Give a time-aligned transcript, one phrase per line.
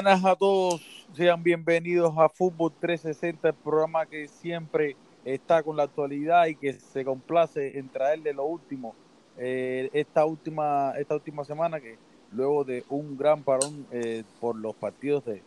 [0.00, 0.80] Buenas a todos,
[1.12, 6.74] sean bienvenidos a Fútbol 360, el programa que siempre está con la actualidad y que
[6.74, 8.94] se complace en traerle lo último.
[9.36, 11.98] Eh, esta última esta última semana que
[12.30, 15.42] luego de un gran parón eh, por los partidos de,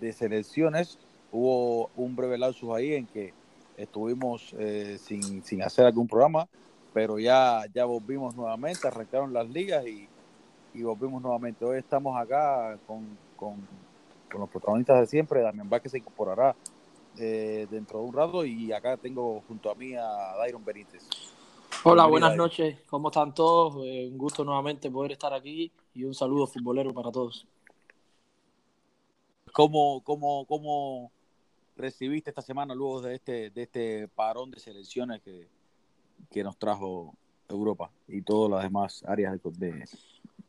[0.00, 0.96] de, selecciones
[1.32, 3.34] hubo un breve lapsus ahí en que
[3.76, 6.46] estuvimos eh, sin, sin hacer algún programa
[6.92, 10.08] pero ya ya volvimos nuevamente arrancaron las ligas y
[10.74, 11.64] y volvimos nuevamente.
[11.64, 13.68] Hoy estamos acá con, con,
[14.30, 15.42] con los protagonistas de siempre.
[15.42, 16.56] Damián Vázquez se incorporará
[17.18, 21.08] eh, dentro de un rato y acá tengo junto a mí a Dairon Benítez.
[21.84, 22.78] Hola, buenas noches.
[22.88, 23.84] ¿Cómo están todos?
[23.84, 27.46] Eh, un gusto nuevamente poder estar aquí y un saludo futbolero para todos.
[29.52, 31.12] ¿Cómo, cómo, cómo
[31.76, 35.48] recibiste esta semana luego de este, de este parón de selecciones que,
[36.30, 37.14] que nos trajo
[37.48, 39.84] Europa y todas las demás áreas de,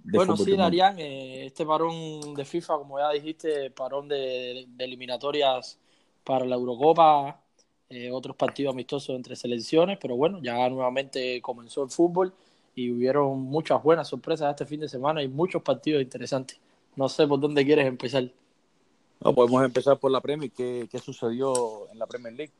[0.05, 5.79] de bueno, sí, Darían, eh, este parón de FIFA, como ya dijiste, parón de, eliminatorias
[6.23, 7.41] para la Eurocopa,
[7.89, 12.33] eh, otros partidos amistosos entre selecciones, pero bueno, ya nuevamente comenzó el fútbol
[12.75, 16.59] y hubieron muchas buenas sorpresas este fin de semana y muchos partidos interesantes.
[16.95, 18.29] No sé por dónde quieres empezar.
[19.21, 20.51] No, podemos empezar por la Premier.
[20.51, 22.53] ¿Qué, qué sucedió en la Premier League?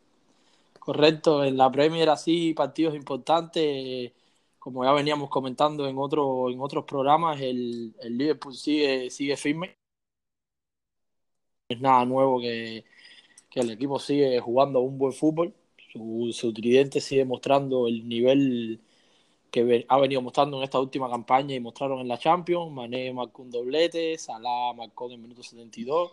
[0.79, 4.11] Correcto, en la Premier así partidos importantes
[4.65, 9.77] como ya veníamos comentando en, otro, en otros programas, el, el Liverpool sigue, sigue firme.
[11.69, 12.83] Es nada nuevo que,
[13.51, 15.53] que el equipo sigue jugando un buen fútbol.
[15.93, 18.81] Su, su tridente sigue mostrando el nivel
[19.51, 22.71] que ha venido mostrando en esta última campaña y mostraron en la Champions.
[22.71, 26.11] Mané marcó un doblete, Salah marcó en el minuto 72.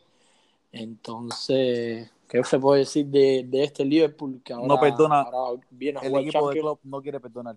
[0.72, 6.00] Entonces, ¿qué se puede decir de, de este Liverpool que ahora, no perdona, ahora viene
[6.00, 6.78] a el jugar equipo Champions?
[6.82, 7.56] de no quiere perdonar.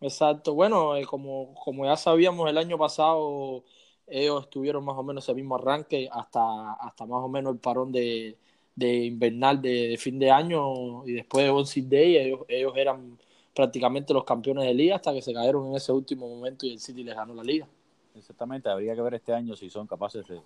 [0.00, 3.64] Exacto, bueno, eh, como, como ya sabíamos el año pasado,
[4.06, 7.90] ellos estuvieron más o menos el mismo arranque hasta, hasta más o menos el parón
[7.90, 8.36] de,
[8.74, 13.18] de invernal de, fin de año y después de Boxing Day ellos, ellos eran
[13.54, 16.80] prácticamente los campeones de liga hasta que se cayeron en ese último momento y el
[16.80, 17.66] City les ganó la liga.
[18.14, 20.40] Exactamente, habría que ver este año si son capaces de,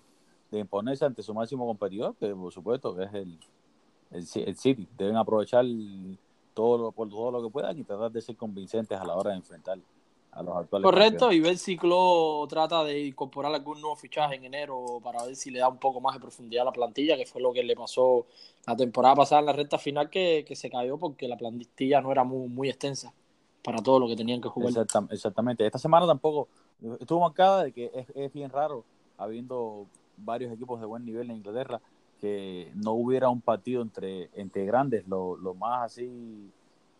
[0.51, 3.37] de imponerse ante su máximo competidor, que por supuesto que es el,
[4.11, 4.87] el, el City.
[4.97, 5.65] Deben aprovechar
[6.59, 9.31] todo lo, por todo lo que puedan y tratar de ser convincentes a la hora
[9.31, 9.79] de enfrentar
[10.31, 10.83] a los actuales.
[10.83, 11.37] Correcto, campeones.
[11.37, 15.51] y ver si Clo trata de incorporar algún nuevo fichaje en enero para ver si
[15.51, 17.77] le da un poco más de profundidad a la plantilla, que fue lo que le
[17.77, 18.25] pasó
[18.67, 22.11] la temporada pasada en la recta final, que, que se cayó porque la plantilla no
[22.11, 23.13] era muy, muy extensa
[23.63, 24.71] para todo lo que tenían que jugar.
[24.71, 25.65] Exactam exactamente.
[25.65, 26.49] Esta semana tampoco
[26.99, 28.83] estuvo marcada de que es, es bien raro,
[29.17, 29.85] habiendo
[30.17, 31.79] varios equipos de buen nivel en Inglaterra,
[32.19, 36.51] que no hubiera un partido entre, entre grandes, lo, lo más así,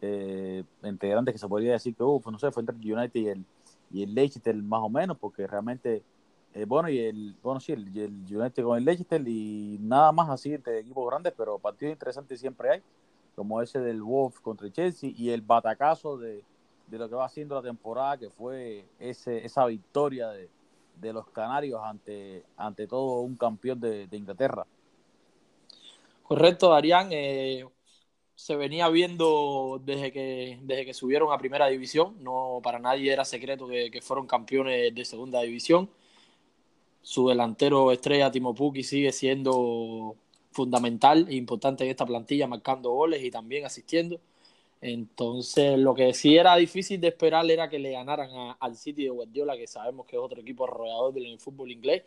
[0.02, 3.20] eh, entre grandes que se podría decir que, pues no sé, fue entre el United
[3.20, 3.46] y el,
[3.92, 6.04] y el Leicester más o menos, porque realmente,
[6.54, 10.30] eh, bueno, y el, bueno, sí, el, el, United con el Leicester y nada más
[10.30, 12.82] así entre equipos grandes, pero partidos interesantes siempre hay,
[13.36, 16.44] como ese del Wolf contra el Chelsea y el batacazo de,
[16.88, 20.50] de lo que va haciendo la temporada, que fue ese, esa victoria de,
[21.00, 24.66] de los Canarios ante, ante todo un campeón de, de Inglaterra.
[26.30, 27.10] Correcto, Darían.
[27.12, 27.66] Eh,
[28.36, 32.24] se venía viendo desde que, desde que subieron a primera división.
[32.24, 35.90] No para nadie era secreto que, que fueron campeones de segunda división.
[37.02, 40.16] Su delantero estrella, Timo Pukki, sigue siendo
[40.52, 44.20] fundamental e importante en esta plantilla, marcando goles y también asistiendo.
[44.82, 49.10] Entonces, lo que sí era difícil de esperar era que le ganaran al City de
[49.10, 52.04] Guardiola, que sabemos que es otro equipo arrollador del fútbol inglés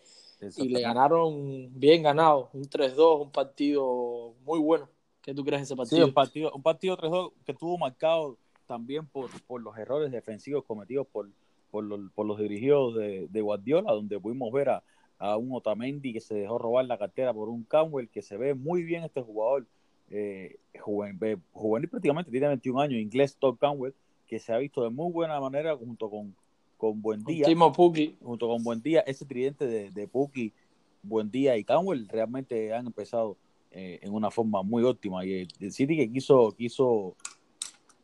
[0.56, 4.88] y le ganaron bien ganado, un 3-2, un partido muy bueno.
[5.22, 6.02] ¿Qué tú crees de ese partido?
[6.02, 8.36] Sí, un partido, un partido 3-2 que estuvo marcado
[8.66, 11.28] también por, por los errores defensivos cometidos por,
[11.70, 14.82] por, los, por los dirigidos de, de, Guardiola, donde pudimos ver a,
[15.18, 18.54] a, un Otamendi que se dejó robar la cartera por un Campbell, que se ve
[18.54, 19.66] muy bien este jugador,
[20.10, 23.92] eh, juvenil, juvenil prácticamente, tiene 21 años, inglés Todd Campbell,
[24.26, 26.34] que se ha visto de muy buena manera junto con
[26.82, 27.46] con Buen Día.
[27.46, 28.16] Timo Puki.
[28.20, 30.52] Junto con Buen Día, ese tridente de, de Puki,
[31.04, 33.36] Buen Día y Canwell realmente han empezado
[33.70, 35.24] eh, en una forma muy óptima.
[35.24, 37.14] Y el, el, City que quiso, quiso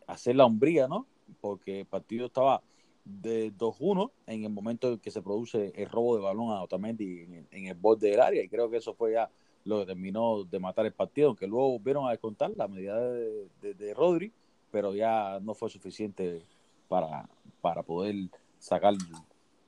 [0.07, 1.07] hacer la hombría, ¿no?
[1.41, 2.63] Porque el partido estaba
[3.05, 7.23] de 2-1 en el momento en que se produce el robo de balón a Otamendi
[7.23, 8.45] en, en el borde del área.
[8.45, 9.29] Y creo que eso fue ya
[9.65, 13.49] lo que terminó de matar el partido, aunque luego vieron a descontar la medida de,
[13.61, 14.33] de, de Rodri,
[14.71, 16.45] pero ya no fue suficiente
[16.87, 17.29] para,
[17.61, 18.15] para poder
[18.59, 18.95] sacar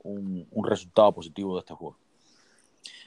[0.03, 1.97] un, un, resultado positivo de este juego.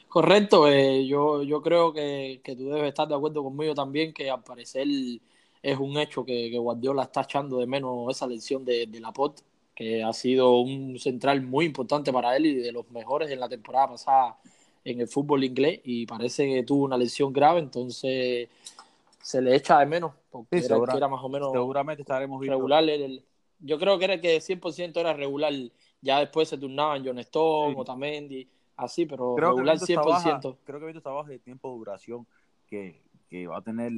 [0.07, 4.29] Correcto, eh, yo, yo creo que, que, tú debes estar de acuerdo conmigo también que
[4.29, 4.87] al parecer
[5.63, 9.41] es un hecho que, que Guardiola está echando de menos esa lección de, de Laporte,
[9.73, 13.49] que ha sido un central muy importante para él y de los mejores en la
[13.49, 14.37] temporada pasada
[14.85, 18.49] en el fútbol inglés y parece que tuvo una lesión grave, entonces
[19.21, 22.83] se le echa de menos, porque era, más o menos seguramente estaremos regular.
[23.63, 25.53] Yo creo que era que 100% era regular,
[26.01, 30.57] ya después se turnaban John Stone, Otamendi, así, pero regular 100%.
[30.63, 32.27] creo que Vito está de tiempo de duración
[32.67, 33.91] que, que va a tener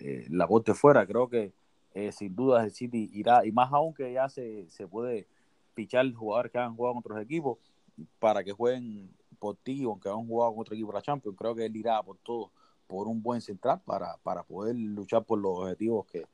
[0.00, 1.52] eh, la bote fuera, creo que
[1.94, 5.28] eh, sin duda el City irá, y más aún que ya se, se puede
[5.74, 7.58] pichar jugadores que han jugado con otros equipos
[8.18, 11.54] para que jueguen por ti, aunque han jugado con otro equipo de la Champions, creo
[11.54, 12.50] que él irá por todo
[12.88, 16.24] por un buen central para, para poder luchar por los objetivos que,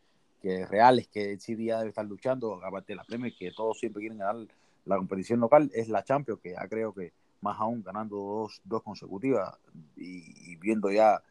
[0.43, 4.01] que reales que City ya debe estar luchando, aparte de la Premier, que todos siempre
[4.01, 4.47] quieren ganar
[4.85, 8.83] la competición local, es la Champions, que ya creo que más aún ganando dos, dos
[8.83, 9.57] consecutivas
[9.97, 11.23] y, viendo ya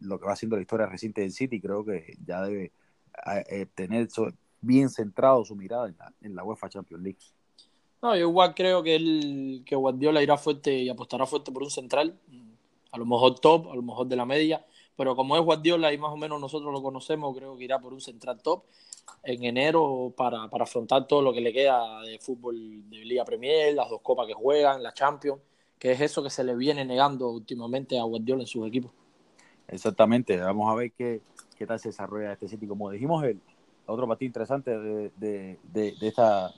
[0.00, 2.72] lo que va haciendo la historia reciente del City, creo que ya debe
[3.50, 4.08] eh, tener
[4.60, 7.18] bien centrado su mirada en la, en la UEFA Champions League.
[8.00, 11.70] No, yo igual creo que, el, que Guardiola irá fuerte y apostará fuerte por un
[11.70, 12.16] central
[12.90, 14.64] a lo mejor top, a lo mejor de la media,
[14.98, 17.94] pero como es Guardiola y más o menos nosotros lo conocemos, creo que irá por
[17.94, 18.64] un central top
[19.22, 23.74] en enero para, para afrontar todo lo que le queda de fútbol de Liga Premier,
[23.74, 25.40] las dos copas que juegan, la Champions,
[25.78, 28.90] que es eso que se le viene negando últimamente a Guardiola en sus equipos.
[29.68, 31.20] Exactamente, vamos a ver qué,
[31.56, 32.66] qué tal se desarrolla este City.
[32.66, 33.40] Como dijimos, el
[33.86, 36.52] otro partido interesante de, de, de, esta,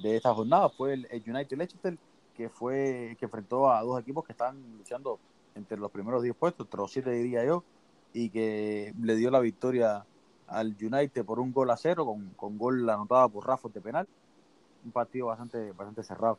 [0.00, 1.98] de esta jornada fue el, United Leicester,
[2.36, 5.18] que fue que enfrentó a dos equipos que están luchando
[5.54, 7.64] entre los primeros 10 puestos, entre los 7 diría yo,
[8.12, 10.04] y que le dio la victoria
[10.46, 14.06] al United por un gol a cero, con, con gol anotado por Rafa de penal.
[14.84, 16.38] Un partido bastante, bastante cerrado.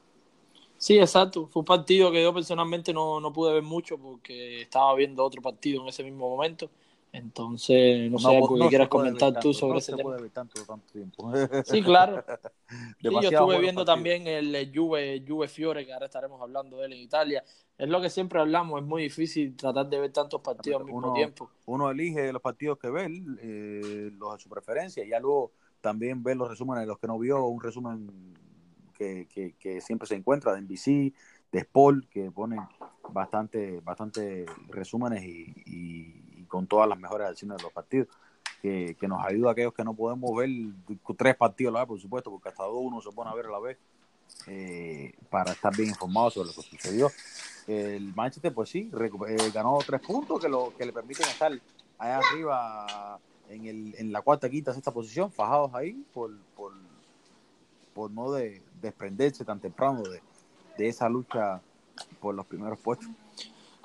[0.78, 1.48] Sí, exacto.
[1.48, 5.42] Fue un partido que yo personalmente no, no pude ver mucho porque estaba viendo otro
[5.42, 6.70] partido en ese mismo momento.
[7.16, 10.18] Entonces, no, sé algo que quieras comentar tú sobre ese tema.
[10.34, 11.32] Tanto, tanto tiempo.
[11.64, 12.24] Sí, claro.
[13.02, 16.94] Sí, yo estuve viendo también el Juve, Juve Fiore, que ahora estaremos hablando de él
[16.94, 17.44] en Italia.
[17.78, 21.14] Es lo que siempre hablamos, es muy difícil tratar de ver tantos partidos al mismo
[21.14, 21.50] tiempo.
[21.66, 23.06] Uno elige los partidos que ve,
[23.42, 27.08] eh, los de su preferencia, y ya luego también ve los resúmenes de los que
[27.08, 28.34] no vio, un resumen
[28.94, 29.28] que,
[29.58, 31.14] que, siempre se encuentra de NBC,
[31.52, 32.60] de Sport, que ponen
[33.10, 38.08] bastante, bastante resúmenes y con todas las mejores acciones de los partidos,
[38.62, 40.50] que, nos ayuda a aquellos que no podemos ver
[41.18, 43.46] tres partidos a la vez, por supuesto, porque hasta dos uno se pone a ver
[43.46, 43.78] a la vez,
[44.48, 47.12] eh, para estar bien informado sobre lo que sucedió.
[47.68, 51.52] El Manchester, pues sí, eh, ganó tres puntos que, lo, que le permiten estar
[51.98, 53.20] allá arriba
[53.50, 56.74] en, el, en la cuarta, quinta, sexta posición, fajados ahí por, por,
[57.94, 60.22] por no de, desprenderse tan temprano de,
[60.78, 61.62] de esa lucha
[62.20, 63.10] por los primeros puestos.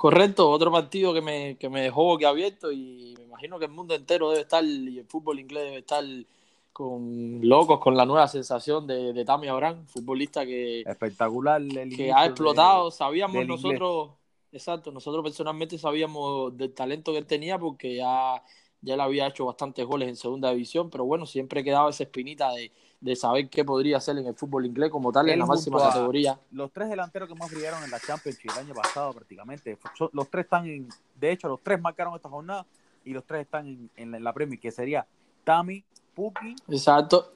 [0.00, 3.94] Correcto, otro partido que me, que me dejó abierto y me imagino que el mundo
[3.94, 6.02] entero debe estar y el fútbol inglés debe estar
[6.72, 11.60] con locos con la nueva sensación de, de Tammy Abraham, futbolista que espectacular
[11.94, 14.12] que ha explotado, sabíamos nosotros,
[14.50, 18.42] exacto, nosotros personalmente sabíamos del talento que él tenía porque ya
[18.80, 22.50] ya él había hecho bastantes goles en segunda división, pero bueno, siempre quedaba esa espinita
[22.52, 25.78] de, de saber qué podría hacer en el fútbol inglés como tal en la máxima
[25.78, 26.38] categoría.
[26.52, 29.78] Los tres delanteros que más brillaron en la Champions el año pasado prácticamente,
[30.12, 32.66] los tres están en, de hecho los tres marcaron esta jornada
[33.04, 35.06] y los tres están en, la Premier, que sería
[35.44, 35.82] Tami,
[36.14, 37.32] Puki, Exacto.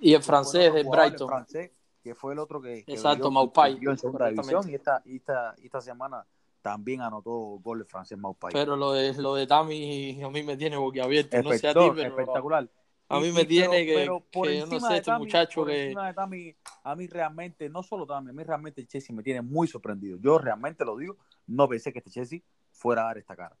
[0.00, 1.28] y el francés de Brighton.
[1.28, 1.70] francés,
[2.02, 3.78] que fue el otro que, Exacto, Maupai.
[3.80, 6.26] en segunda división y esta, esta, esta semana
[6.60, 7.30] también anotó
[7.62, 8.52] gol el francés Maupai.
[8.52, 11.80] Pero lo de, lo de Tami a mí me tiene boquiabierto, no sé a ti,
[11.94, 12.08] pero...
[12.08, 12.68] Espectacular.
[13.08, 15.94] A mí me tiene que, pero por no sé, este muchacho que...
[15.96, 20.18] a mí realmente, no solo Tami, a mí realmente el Chelsea me tiene muy sorprendido.
[20.20, 22.40] Yo realmente lo digo, no pensé que este Chelsea
[22.72, 23.56] fuera a dar esta cara.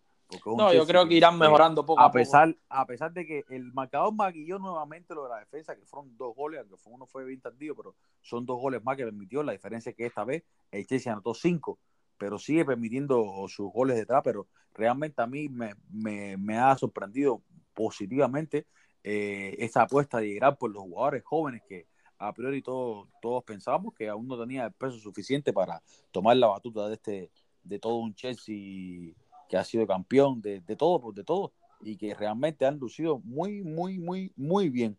[0.56, 2.60] No, yo creo que irán mejorando poco a, a pesar, poco.
[2.68, 6.34] A pesar de que el marcador maquilló nuevamente lo de la defensa, que fueron dos
[6.34, 9.44] goles, aunque uno fue bien tardío, pero son dos goles más que permitió.
[9.44, 11.78] La diferencia es que esta vez el Chelsea anotó cinco,
[12.18, 14.22] pero sigue permitiendo sus goles detrás.
[14.24, 18.66] Pero realmente a mí me, me, me ha sorprendido positivamente
[19.08, 21.86] eh, esa apuesta de llegar por los jugadores jóvenes que
[22.18, 26.48] a priori todos, todos pensábamos que aún no tenía el peso suficiente para tomar la
[26.48, 27.30] batuta de este
[27.62, 29.14] de todo un Chelsea
[29.48, 33.20] que ha sido campeón de, de todo, pues, de todo, y que realmente han lucido
[33.20, 34.98] muy, muy, muy, muy bien.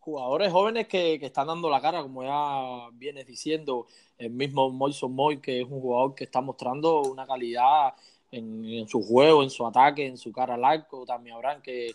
[0.00, 3.86] Jugadores jóvenes que, que están dando la cara, como ya vienes diciendo,
[4.18, 7.94] el mismo Moison Moy, que es un jugador que está mostrando una calidad
[8.30, 11.06] en, en, su juego, en su ataque, en su cara al arco.
[11.06, 11.92] También habrán que,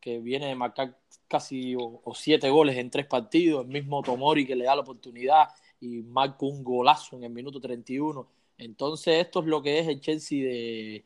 [0.00, 0.96] que viene de marcar
[1.28, 5.48] casi o, siete goles en tres partidos, el mismo Tomori que le da la oportunidad
[5.80, 8.26] y marca un golazo en el minuto 31.
[8.58, 11.04] Entonces esto es lo que es el Chelsea de,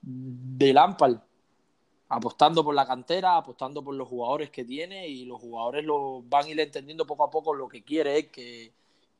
[0.00, 1.18] de Lampard.
[2.08, 6.46] apostando por la cantera, apostando por los jugadores que tiene y los jugadores lo van
[6.46, 8.72] a ir entendiendo poco a poco lo que quiere es que,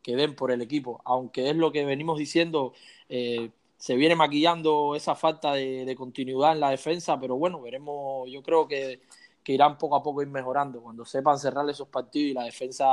[0.03, 1.01] que den por el equipo.
[1.05, 2.73] Aunque es lo que venimos diciendo,
[3.09, 8.43] eh, se viene maquillando esa falta de, continuidad en la defensa, pero bueno, veremos, yo
[8.43, 9.01] creo que,
[9.47, 10.83] irán poco a poco ir mejorando.
[10.83, 12.87] Cuando sepan cerrar esos partidos y la defensa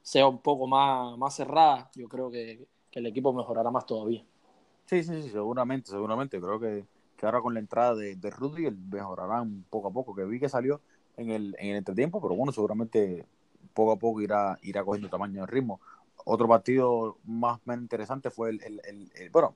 [0.00, 4.24] sea un poco más, más cerrada, yo creo que, el equipo mejorará más todavía.
[4.86, 6.40] Sí, sí, sí, seguramente, seguramente.
[6.40, 10.24] Creo que que ahora con la entrada de, de Rudy mejorarán poco a poco, que
[10.24, 10.80] vi que salió
[11.16, 13.24] en el, en el entretiempo, pero bueno, seguramente
[13.74, 15.80] poco a poco irá, irá cogiendo tamaño de ritmo.
[16.24, 19.54] Otro partido más, más interesante fue el, bueno,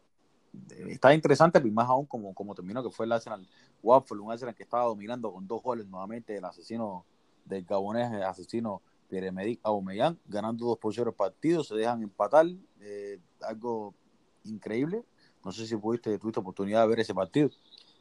[0.88, 3.46] está interesante, pero más aún como, como terminó, que fue el Arsenal
[3.82, 7.04] Watford, un Arsenal que estaba dominando con dos goles nuevamente el asesino
[7.44, 12.46] del gabonés, el asesino Pierre-Emerick Aubameyang, ganando dos por partidos, se dejan empatar,
[12.80, 13.94] eh, algo
[14.44, 15.02] increíble,
[15.44, 17.50] no sé si pudiste, tuviste oportunidad de ver ese partido.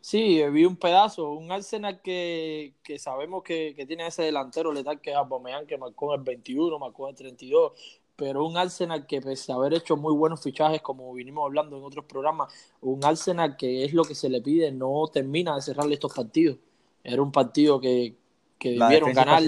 [0.01, 5.01] Sí, vi un pedazo, un Arsenal que, que sabemos que, que, tiene ese delantero letal
[5.01, 9.07] que es Aubameyang, que marcó en el 21, marcó en el 32, pero un Arsenal
[9.07, 13.03] que pese a haber hecho muy buenos fichajes, como vinimos hablando en otros programas, un
[13.05, 16.57] Arsenal que es lo que se le pide, no termina de cerrarle estos partidos.
[17.01, 18.17] Era un partido que,
[18.57, 19.41] que debieron ganar.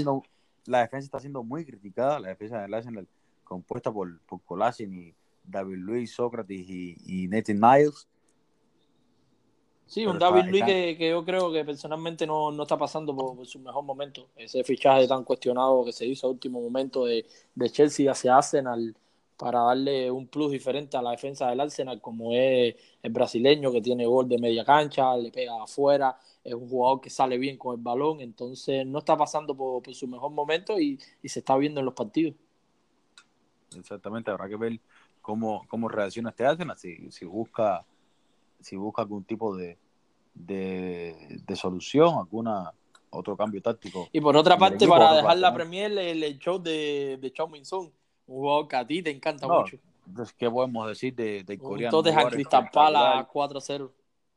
[0.65, 3.05] la defensa está siendo muy criticada, la defensa del Arsenal
[3.43, 4.39] compuesta por, por
[4.79, 5.13] y
[5.43, 8.07] David Luis, Sócrates y, y Nathan Niles.
[9.91, 13.83] Sí, un David Luis que, yo creo que personalmente no, está pasando por, su mejor
[13.83, 14.29] momento.
[14.37, 17.25] Ese fichaje tan cuestionado que se hizo a último momento de,
[17.69, 18.95] Chelsea hacia Arsenal
[19.35, 23.81] para darle un plus diferente a la defensa del Arsenal, como es el brasileño que
[23.81, 27.75] tiene gol de media cancha, le pega afuera, es un jugador que sale bien con
[27.75, 31.81] el balón, entonces no está pasando por, su mejor momento y, y se está viendo
[31.81, 32.35] en los partidos.
[33.75, 34.79] Exactamente, habrá que ver
[35.21, 37.85] cómo, cómo reacciona este Arsenal, si, si busca
[38.61, 39.77] si busca algún tipo de,
[40.33, 42.71] de, solución, alguna
[43.09, 44.07] otro cambio táctico.
[44.11, 47.91] Y por otra parte, para dejar la Premier, el, show de, de Chao Min un
[48.25, 49.77] jugador que a ti te encanta mucho.
[50.07, 51.97] Entonces, ¿qué podemos decir de, de coreano?
[51.97, 53.91] Entonces, a Cristal Pala 4-0.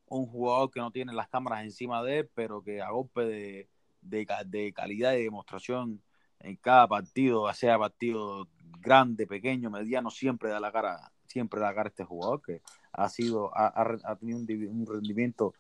[0.09, 3.69] Un jugador que no tiene las cámaras encima de él, pero que a golpe de,
[4.05, 6.03] de, calidad y demostración
[6.41, 8.49] en cada partido, sea partido
[8.81, 12.61] grande, pequeño, mediano, siempre da la cara, siempre da la cara este jugador que
[12.93, 15.55] ha sido, ha, tenido un, rendimiento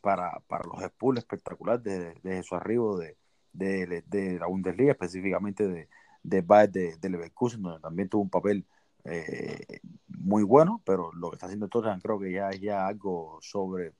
[0.00, 3.16] para, para los Spurs espectacular desde, su arribo de,
[3.52, 5.88] de, la Bundesliga, específicamente de,
[6.22, 8.64] de Bayern de, Leverkusen, donde también tuvo un papel
[9.04, 13.38] eh, muy bueno, pero lo que está haciendo Tottenham creo que ya es ya algo
[13.40, 13.92] sobre,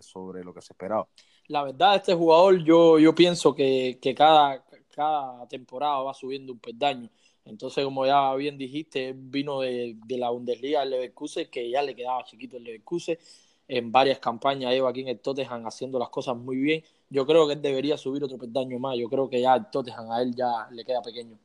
[0.00, 1.06] sobre lo que se esperaba.
[1.48, 6.58] La verdad, este jugador yo, yo pienso que, que cada, cada temporada va subiendo un
[6.58, 7.10] peldaño.
[7.44, 12.24] Entonces, como ya bien dijiste, vino de, la Bundesliga del Leverkusen, que ya le quedaba
[12.24, 13.18] chiquito el Leverkusen.
[13.66, 16.82] En varias campañas lleva aquí en el Tottenham haciendo las cosas muy bien.
[17.08, 18.96] Yo creo que él debería subir otro peldaño más.
[18.98, 21.38] Yo creo que ya el Tottenham a él ya le queda pequeño.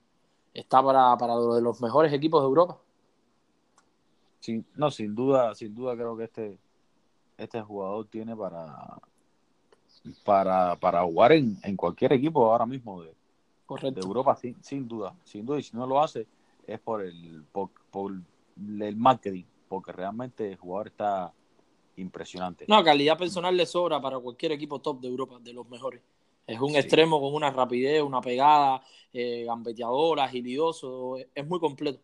[0.54, 2.78] Está para, para de los mejores equipos de Europa.
[4.40, 6.58] Sí, no, sin duda, sin duda creo que este,
[7.38, 9.00] este jugador tiene para,
[10.24, 13.14] para, para jugar en, en cualquier equipo ahora mismo de,
[13.92, 16.26] de Europa, sin, sin duda, sin duda, y si no lo hace
[16.66, 17.70] es por el, por,
[18.58, 21.34] el marketing, porque realmente el jugador está
[22.00, 22.65] impresionante.
[22.68, 26.01] No, calidad personal le sobra para cualquier equipo top de Europa, de los mejores.
[26.46, 28.82] Es un extremo con una rapidez, una pegada,
[29.13, 32.00] eh, gambeteador, agilidoso, es muy completo.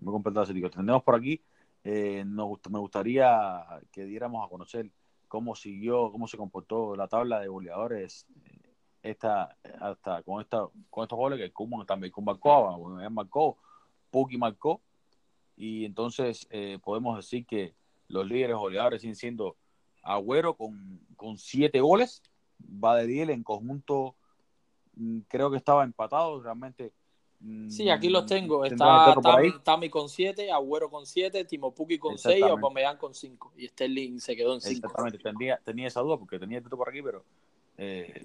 [0.00, 0.70] Muy completo, así digo.
[0.70, 1.40] Tendremos por aquí,
[1.82, 4.90] eh, nos, me gustaría que diéramos a conocer
[5.28, 8.26] cómo siguió, cómo se comportó la tabla de goleadores
[9.02, 12.78] esta, hasta con, esta, con estos goles que Kuman también marcó,
[13.10, 13.56] marcó,
[14.10, 14.80] Puki marcó,
[15.56, 17.74] y entonces eh, podemos decir que
[18.08, 19.56] los líderes goleadores siguen siendo
[20.02, 22.22] Agüero con, con siete goles,
[22.58, 24.16] Badediel en conjunto
[24.94, 26.92] mm, creo que estaba empatado, realmente
[27.40, 28.64] mm, Sí, aquí los tengo.
[28.64, 29.14] Está
[29.62, 33.68] Tami, con siete Agüero con siete Timo Puki con 6 y Aubameyang con cinco Y
[33.68, 34.86] Sterling se quedó en 5.
[34.86, 37.24] Exactamente, tenía, tenía esa duda porque tenía el por aquí, pero
[37.76, 38.24] eh,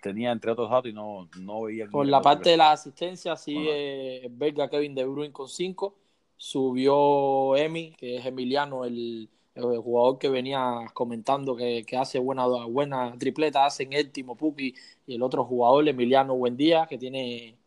[0.00, 1.88] tenía entre otros datos y no, no veía.
[1.88, 5.94] Por la parte de la asistencia, sí, eh, Belga Kevin De Bruyne con 5.
[6.42, 13.66] Subió Emi, que es Emiliano, el, jugador que venía comentando que, hace buena, buena tripleta,
[13.66, 14.74] hacen el Timo Puki
[15.06, 17.58] y el otro jugador, Emiliano Buendía, que tiene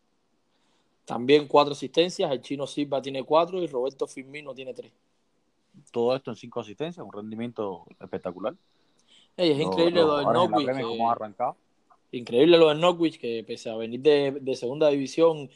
[1.04, 2.32] también cuatro asistencias.
[2.32, 4.90] El chino Silva tiene cuatro y Roberto Firmino tiene tres.
[5.92, 8.56] Todo esto en cinco asistencias, un rendimiento espectacular.
[9.36, 10.68] es increíble lo, del Norwich.
[10.68, 11.56] ha arrancado
[12.10, 15.48] Increíble lo de Norwich, que pese a venir de, segunda división,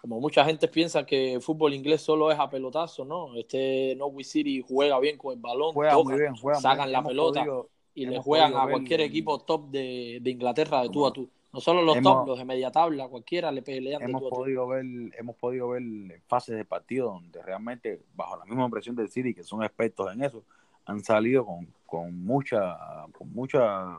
[0.00, 3.34] como mucha gente piensa que el fútbol inglés solo es a pelotazo, ¿no?
[3.34, 7.46] Este Norwich City juega bien con el balón, juega muy bien, juega sacan la pelota
[7.94, 11.28] y le juegan a cualquier equipo top de, de Inglaterra de tú a tú.
[11.50, 14.68] No solo los top, los de media tabla, cualquiera le pelean hemos de tú podido
[14.68, 14.84] ver
[15.18, 15.82] Hemos podido ver
[16.26, 20.22] fases de partido donde realmente, bajo la misma impresión del City, que son expertos en
[20.22, 20.44] eso,
[20.84, 22.76] han salido con, con mucha
[23.12, 23.98] con mucha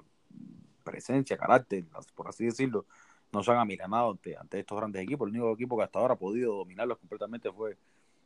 [0.83, 2.85] presencia, carácter, por así decirlo,
[3.31, 5.27] no se han amilanado ante, ante estos grandes equipos.
[5.27, 7.77] El único equipo que hasta ahora ha podido dominarlos completamente fue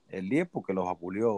[0.09, 1.31] el 10 porque los apulió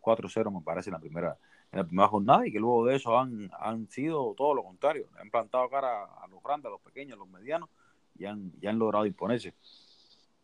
[0.00, 1.36] 4-0 me parece en la primera
[1.72, 5.06] en la primera jornada y que luego de eso han, han sido todo lo contrario,
[5.18, 7.70] han plantado cara a los grandes, a los pequeños, a los medianos
[8.18, 9.54] y han, han logrado imponerse.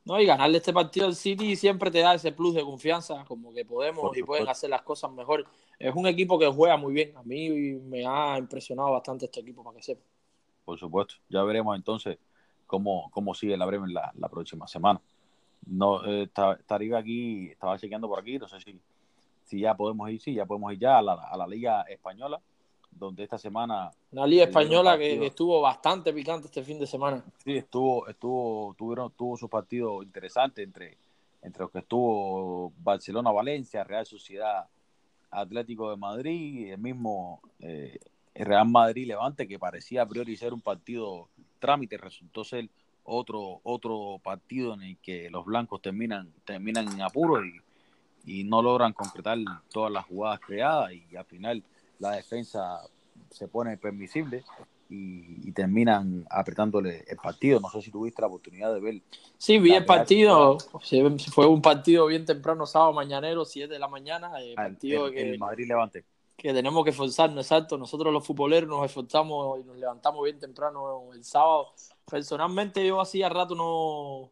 [0.07, 3.53] No, y ganarle este partido al City siempre te da ese plus de confianza, como
[3.53, 5.45] que podemos y pueden hacer las cosas mejor.
[5.79, 7.15] Es un equipo que juega muy bien.
[7.15, 10.01] A mí me ha impresionado bastante este equipo, para que sepa.
[10.65, 11.17] Por supuesto.
[11.29, 12.19] Ya veremos entonces
[12.69, 15.01] cómo, cómo sigue la Bremen la, la próxima semana.
[15.67, 18.79] No, eh, estaría aquí, estaba chequeando por aquí, no sé si,
[19.43, 22.41] si ya podemos ir, sí, ya podemos ir ya a la, a la Liga Española,
[22.91, 23.91] donde esta semana...
[24.13, 27.25] Una Liga Española que estuvo bastante picante este fin de semana.
[27.45, 30.97] Sí, estuvo, estuvo, tuvieron, tuvo su partido interesante entre,
[31.43, 34.69] entre los que estuvo Barcelona-Valencia, Real Sociedad
[35.31, 37.99] Atlético de Madrid, el mismo eh,
[38.35, 41.29] Real Madrid-Levante, que parecía a priori ser un partido
[41.59, 42.69] trámite, resultó ser
[43.05, 47.63] otro, otro partido en el que los blancos terminan, terminan en apuro y,
[48.45, 49.39] no logran concretar
[49.73, 51.63] todas las jugadas creadas y al final
[51.99, 52.83] la defensa
[53.31, 54.45] se pone permisible
[54.91, 57.61] y, terminan apretándole el partido.
[57.61, 59.03] No sé si tuviste la oportunidad de ver.
[59.37, 60.59] Sí, vi el partido.
[61.33, 64.31] Fue un partido bien temprano, sábado mañanero, 7 de la mañana.
[64.41, 66.05] El, ah, partido que, Madrid Levante.
[66.39, 67.77] Que tenemos que esforzarnos, exacto.
[67.77, 71.75] Nosotros los futboleros nos esforzamos y nos levantamos bien temprano el sábado
[72.09, 74.31] personalmente yo hacía rato no,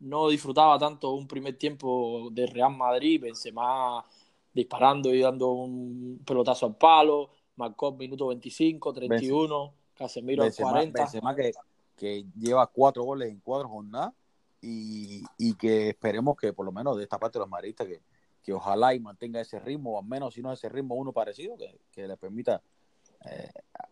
[0.00, 4.04] no disfrutaba tanto un primer tiempo de Real Madrid, Benzema
[4.52, 11.00] disparando y dando un pelotazo al palo, marcó minuto 25, 31, Casemiro al 40.
[11.00, 11.52] Benzema que,
[11.96, 14.14] que lleva cuatro goles en cuatro jornadas
[14.60, 18.00] y, y, que esperemos que por lo menos de esta parte de los madridistas que,
[18.48, 21.54] que ojalá y mantenga ese ritmo, o al menos si no ese ritmo uno parecido,
[21.58, 22.62] que, que le permita
[23.26, 23.50] eh,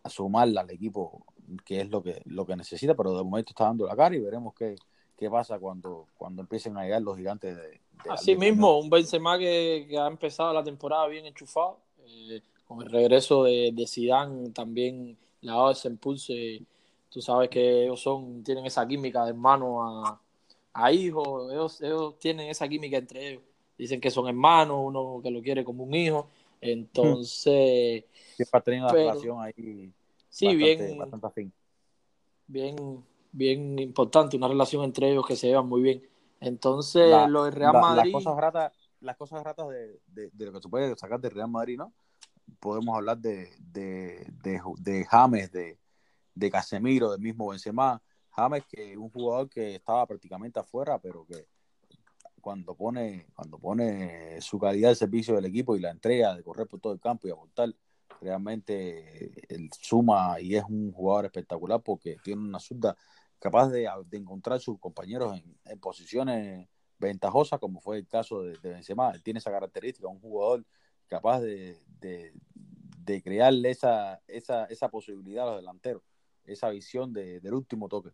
[0.09, 1.23] sumarla al equipo,
[1.63, 4.19] que es lo que, lo que necesita, pero de momento está dando la cara y
[4.19, 4.75] veremos qué,
[5.15, 9.85] qué pasa cuando, cuando empiecen a llegar los gigantes de, Así mismo, un Benzema que,
[9.87, 15.15] que, ha empezado la temporada bien enchufado, eh, con el regreso de, de Zidane también
[15.41, 16.33] le ha dado ese impulso.
[17.11, 20.19] tú sabes que ellos son, tienen esa química de hermano a,
[20.73, 23.43] a hijo, ellos, ellos tienen esa química entre ellos.
[23.77, 26.29] Dicen que son hermanos, uno que lo quiere como un hijo.
[26.59, 29.93] Entonces, Siempre ha tenido una relación ahí.
[30.29, 30.99] Sí, bien.
[32.47, 36.03] Bien, bien importante, una relación entre ellos que se llevan muy bien.
[36.39, 38.13] Entonces, lo de Real Madrid.
[38.13, 39.99] Las cosas ratas, las cosas ratas de,
[40.31, 41.93] de, lo que se puede sacar de Real Madrid, ¿no?
[42.59, 45.77] Podemos hablar de, de, de, de James, de,
[46.33, 48.01] de Casemiro, del mismo Benzema.
[48.31, 51.47] James, que es un jugador que estaba prácticamente afuera, pero que
[52.47, 56.65] cuando pone, cuando pone su calidad de servicio del equipo y la entrega de correr
[56.65, 57.75] por todo el campo y aportar,
[58.21, 62.95] realmente él suma y es un jugador espectacular porque tiene una zurda
[63.37, 69.11] capaz de, encontrar sus compañeros en, posiciones ventajosas, como fue el caso de, de, Benzema.
[69.11, 70.65] Él tiene esa característica, un jugador
[71.07, 76.01] capaz de, de, crearle esa, esa, esa posibilidad a los delanteros,
[76.45, 78.11] esa visión del último toque.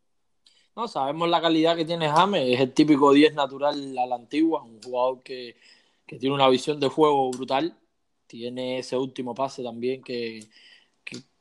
[0.76, 4.64] No, sabemos la calidad que tiene James, es el típico 10 natural a la antigua,
[4.64, 5.56] un jugador que,
[6.08, 7.78] que tiene una visión de juego brutal
[8.34, 10.48] tiene ese último pase también que,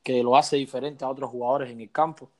[0.02, 2.30] que, lo hace diferente a otros jugadores en el campo.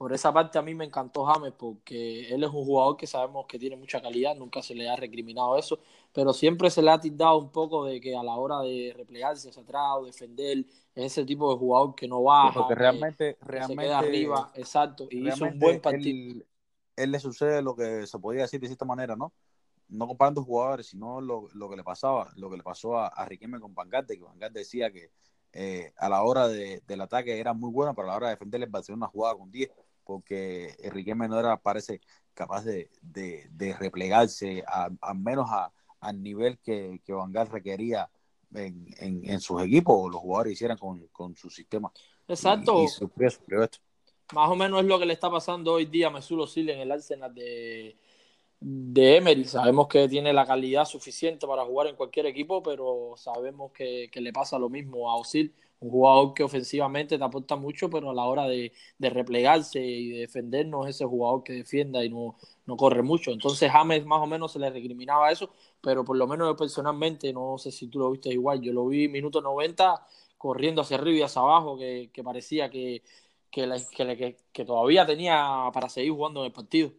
[0.00, 3.44] Por esa parte a mí me encantó James porque él es un jugador que sabemos
[3.46, 5.78] que tiene mucha calidad, nunca se le ha recriminado eso,
[6.10, 9.50] pero siempre se le ha tildado un poco de que a la hora de replegarse
[9.50, 13.82] hacia atrás o defender es ese tipo de jugador que no baja, porque realmente, realmente
[13.82, 16.32] se queda arriba, exacto, y hizo un buen partido.
[16.32, 16.46] Él,
[16.96, 19.34] él, le sucede lo que se podía decir de cierta manera, ¿no?
[19.90, 23.60] no comparando jugadores, sino lo, que le pasaba, lo que le pasó a, a Riquelme
[23.60, 25.10] con Pangarte, que Pangarte decía que
[25.52, 28.34] eh, a la hora de, del ataque era muy bueno, pero a la hora de
[28.34, 29.70] defender el Barcelona jugaba con 10,
[30.10, 32.00] porque Riquelme no era, parece,
[32.34, 38.10] capaz de, de, replegarse al menos a, al nivel que, que Van requería
[38.52, 41.92] en, en, sus equipos o los jugadores hicieran con, con su sistema.
[42.26, 42.82] Exacto.
[42.82, 43.28] Y, sufrió,
[43.62, 43.78] esto.
[44.34, 46.80] Más o menos es lo que le está pasando hoy día a Mesut Özil en
[46.80, 47.96] el Arsenal de,
[48.58, 49.44] de Emery.
[49.44, 54.32] Sabemos que tiene la calidad suficiente para jugar en cualquier equipo, pero sabemos que, le
[54.32, 58.24] pasa lo mismo a Osil, un jugador que ofensivamente te aporta mucho, pero a la
[58.24, 62.76] hora de, replegarse y de defender no es ese jugador que defienda y no, no
[62.76, 63.30] corre mucho.
[63.30, 67.32] Entonces James más o menos se le recriminaba eso, pero por lo menos yo personalmente,
[67.32, 71.18] no sé si tú lo viste igual, yo lo vi minuto 90 corriendo hacia arriba
[71.18, 73.02] y hacia abajo, que, parecía que,
[73.50, 76.92] que, que, todavía tenía para seguir jugando en el partido.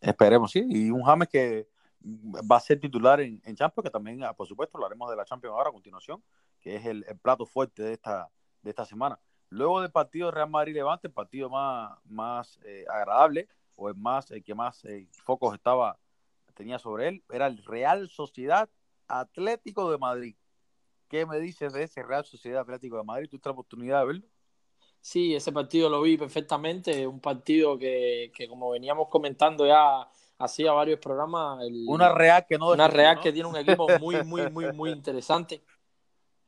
[0.00, 0.64] Esperemos, sí.
[0.68, 1.66] Y un James que
[2.04, 5.24] va a ser titular en, en Champions, que también, ah, por supuesto, hablaremos de la
[5.24, 6.22] Champions ahora a continuación,
[6.64, 8.30] que es el, plato fuerte de esta,
[8.62, 9.20] de esta semana.
[9.50, 14.42] Luego del partido Real Madrid-Levante, el partido más, más eh, agradable, o el, más, el
[14.42, 15.98] que más eh, focos estaba,
[16.54, 18.68] tenía sobre él, era el Real Sociedad
[19.06, 20.36] Atlético de Madrid.
[21.08, 23.28] ¿Qué me dices de ese Real Sociedad Atlético de Madrid?
[23.28, 24.26] ¿Tuviste la oportunidad de verlo?
[25.02, 27.06] Sí, ese partido lo vi perfectamente.
[27.06, 31.58] Un partido que, que como veníamos comentando ya hacía varios programas.
[31.86, 32.70] una Real que no.
[32.70, 35.62] Una Real que tiene un equipo muy, muy, muy, muy interesante.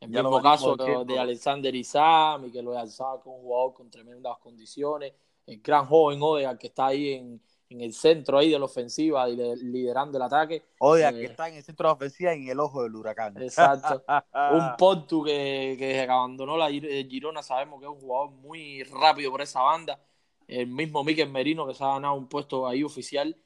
[0.00, 4.38] El mismo caso de, Alexander Isam y que lo alzado con un jugador con tremendas
[4.38, 5.12] condiciones.
[5.46, 9.28] El gran joven Odea que está ahí en, en el centro ahí de la ofensiva
[9.28, 10.64] y liderando el ataque.
[10.80, 12.94] Odea que eh, está en el centro de la ofensiva y en el ojo del
[12.94, 13.40] huracán.
[13.40, 14.04] Exacto.
[14.52, 19.42] un Portu que, que abandonó la Girona, sabemos que es un jugador muy rápido por
[19.42, 20.00] esa banda.
[20.46, 23.36] El mismo Miquel Merino que se ha ganado un puesto ahí oficial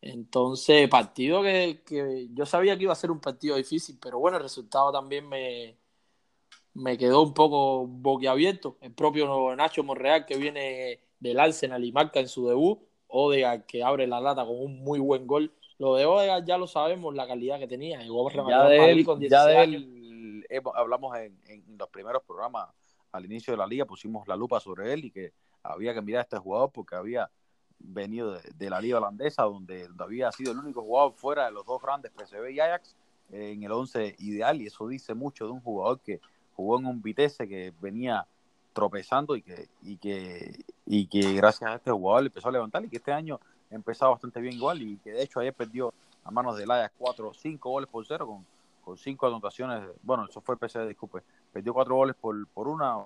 [0.00, 4.36] entonces, partido que, que, yo sabía que iba a ser un partido difícil, pero bueno,
[4.36, 5.76] el resultado también me,
[6.76, 8.76] me quedó un poco boquiabierto.
[8.80, 13.82] El propio Nacho Monreal que viene del Arsenal y marca en su debut, Odegaard que
[13.82, 15.52] abre la lata con un muy buen gol.
[15.78, 18.00] Lo de Odegaard ya lo sabemos, la calidad que tenía.
[18.00, 19.92] ya de él, ya de él
[20.74, 22.68] hablamos en, en los primeros programas
[23.12, 26.20] al inicio de la liga, pusimos la lupa sobre él y que había que mirar
[26.20, 27.30] a este jugador porque había
[27.78, 31.80] venido de, la liga holandesa, donde, había sido el único jugador fuera de los dos
[31.80, 32.96] grandes, PSV y Ajax,
[33.30, 36.20] en el 11 ideal, y eso dice mucho de un jugador que
[36.56, 38.26] jugó en un Vitesse que venía
[38.72, 42.88] tropezando y que, y que, y que gracias a este jugador empezó a levantar y
[42.88, 43.40] que este año
[43.70, 47.32] empezó bastante bien igual y que de hecho ayer perdió a manos del Ajax 4,
[47.34, 48.46] 5 goles por cero con,
[48.84, 53.04] con 5 anotaciones, bueno, eso fue el PSV, disculpe, perdió 4 goles por, por una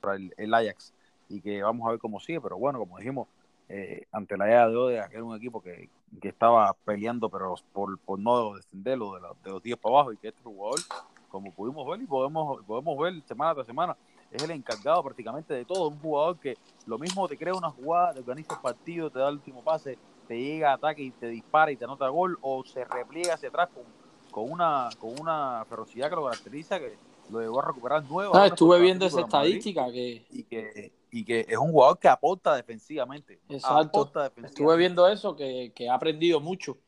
[0.00, 0.92] para el Ajax
[1.30, 3.28] y que vamos a ver cómo sigue, pero bueno, como dijimos,
[3.68, 5.88] eh, ante la idea de Odea, que era un equipo que,
[6.20, 10.16] que estaba peleando, pero por, por no descenderlo de, de los 10 para abajo, y
[10.16, 10.80] que este jugador,
[11.30, 13.96] como pudimos ver y podemos, podemos ver semana tras semana,
[14.30, 18.14] es el encargado prácticamente de todo, un jugador que lo mismo te crea una jugada,
[18.14, 21.28] te organiza el partido, te da el último pase, te llega a ataque y te
[21.28, 23.84] dispara y te anota gol, o se repliega hacia atrás con,
[24.30, 26.96] con una, con una ferocidad que lo caracteriza, que
[27.30, 28.36] lo llegó a recuperar nuevo.
[28.36, 30.26] Ah, estuve viendo esa estadística que...
[30.30, 33.40] Y que y que es un jugador que aporta defensivamente.
[33.48, 34.10] Exacto.
[34.44, 36.78] Estuve viendo eso, que, ha aprendido mucho,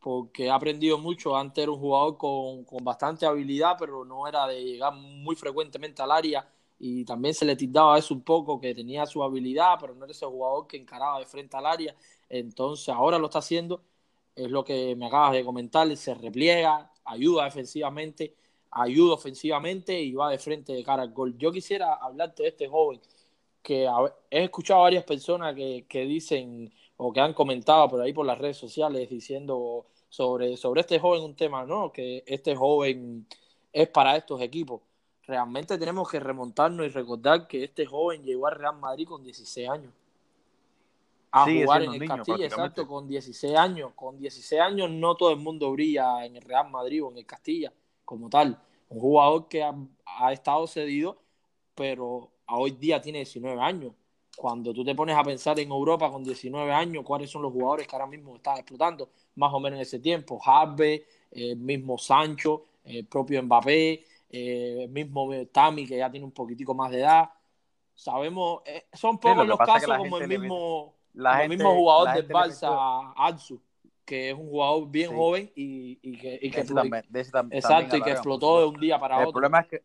[0.00, 1.36] porque ha aprendido mucho.
[1.36, 6.10] Antes era un jugador con, bastante habilidad, pero no era de llegar muy frecuentemente al
[6.12, 10.04] área y también se le tildaba eso un poco, que tenía su habilidad, pero no
[10.04, 11.94] era ese jugador que encaraba de frente al área.
[12.28, 13.82] Entonces ahora lo está haciendo,
[14.36, 18.34] es lo que me acabas de comentar, se repliega, ayuda defensivamente,
[18.70, 21.36] ayuda ofensivamente y va de frente de cara al gol.
[21.38, 23.00] Yo quisiera hablarte de este joven
[23.62, 23.88] que
[24.30, 28.26] he escuchado a varias personas que, que, dicen o que han comentado por ahí por
[28.26, 31.92] las redes sociales diciendo sobre, sobre este joven un tema, ¿no?
[31.92, 33.26] Que este joven
[33.72, 34.82] es para estos equipos.
[35.22, 39.68] Realmente tenemos que remontarnos y recordar que este joven llegó al Real Madrid con 16
[39.68, 39.92] años.
[41.30, 43.92] A jugar en el Castilla, exacto, con 16 años.
[43.94, 47.26] Con 16 años no todo el mundo brilla en el Real Madrid o en el
[47.26, 47.72] Castilla
[48.04, 48.60] como tal.
[48.88, 49.72] Un jugador que ha,
[50.04, 51.20] ha estado cedido,
[51.76, 53.92] pero hoy día tiene 19 años.
[54.38, 57.88] Cuando tú te pones a pensar en Europa con 19 años, cuáles son los jugadores
[57.88, 62.66] que ahora mismo están explotando, más o menos en ese tiempo, Harvey, el mismo Sancho,
[62.84, 67.28] el propio Mbappé, el mismo Tami, que ya tiene un poquitico más de edad.
[67.96, 73.60] Sabemos, eh, son pocos los casos como el mismo, el mismo jugador del Barça, Atsu,
[74.04, 76.60] que es un jugador bien joven y, que, y que,
[77.50, 79.30] exacto, y que explotó de un día para otro.
[79.30, 79.82] El problema es que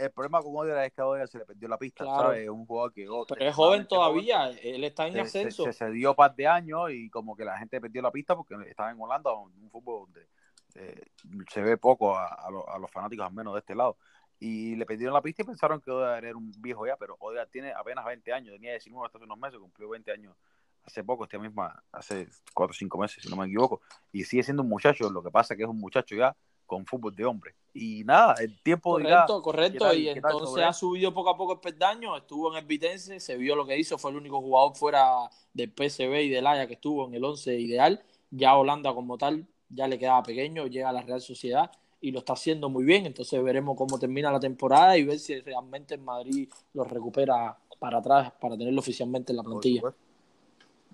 [0.00, 2.48] el problema con Odera es que Odera se le perdió la pista, ¿sabes?
[2.48, 3.06] Un jugador que...
[3.28, 5.64] Pero es joven todavía, él está en ascenso.
[5.64, 8.34] Se, se, dio un par de años y como que la gente perdió la pista
[8.34, 10.26] porque estaba en Holanda, un fútbol donde
[10.74, 11.02] eh,
[11.50, 13.96] se ve poco a, los fanáticos, al menos de este lado.
[14.38, 17.46] Y le perdieron la pista y pensaron que Odera era un viejo ya, pero Odera
[17.46, 20.34] tiene apenas 20 años, tenía 19 hasta hace unos meses, cumplió 20 años
[20.82, 23.82] hace poco, este misma, hace 4 o 5 meses, si no me equivoco,
[24.12, 26.34] y sigue siendo un muchacho, lo que pasa es que es un muchacho ya
[26.70, 27.52] con fútbol de hombre.
[27.74, 29.92] Y nada, el tiempo Correcto, correcto.
[29.92, 33.56] y entonces ha subido poco a poco el perdaño, estuvo en el Vitense, se vio
[33.56, 37.08] lo que hizo, fue el único jugador fuera del PSV y del Haya que estuvo
[37.08, 38.04] en el 11 ideal.
[38.30, 42.20] Ya Holanda como tal ya le quedaba pequeño, llega a la Real Sociedad y lo
[42.20, 43.04] está haciendo muy bien.
[43.04, 47.98] Entonces veremos cómo termina la temporada y ver si realmente en Madrid lo recupera para
[47.98, 49.92] atrás para tenerlo oficialmente en la plantilla.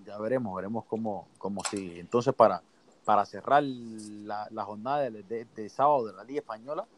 [0.07, 2.01] Ya veremos, veremos cómo, cómo sigue.
[2.01, 2.63] Entonces para
[3.07, 6.89] para cerrar la, jornada de, sábado de la Liga Española,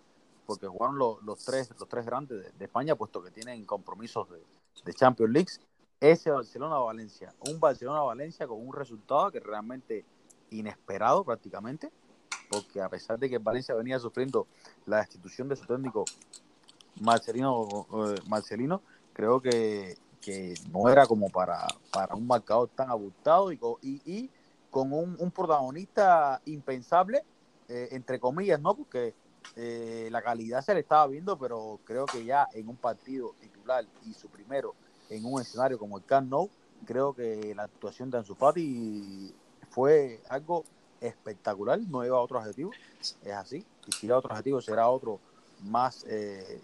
[0.47, 4.43] porque jugaron los, los tres, los tres grandes de, España, puesto que tienen compromisos de,
[4.87, 5.51] de Champions League.
[6.01, 10.07] Ese Barcelona-Valencia, un Barcelona-Valencia con un resultado que realmente
[10.49, 11.93] inesperado prácticamente,
[12.51, 14.47] porque a pesar de que Valencia venía sufriendo
[14.87, 16.07] la destitución de su técnico
[17.03, 18.81] Marcelino, eh, Marcelino
[19.13, 19.99] creo que,
[20.71, 24.31] no era como para, para un marcador tan abultado y, y,
[24.71, 27.23] con un, protagonista impensable,
[27.69, 28.75] eh, entre comillas, ¿no?
[28.75, 29.15] Porque
[29.57, 33.85] eh, la calidad se le estaba viendo, pero creo que ya en un partido titular
[34.05, 34.75] y su primero
[35.11, 36.51] en un escenario como el Camp Nou,
[36.85, 39.35] creo que la actuación de Ansu Fati
[39.71, 40.65] fue algo
[41.01, 45.21] espectacular, no iba a otro adjetivo, es así, y si iba otro adjetivo será otro
[45.63, 46.61] más eh,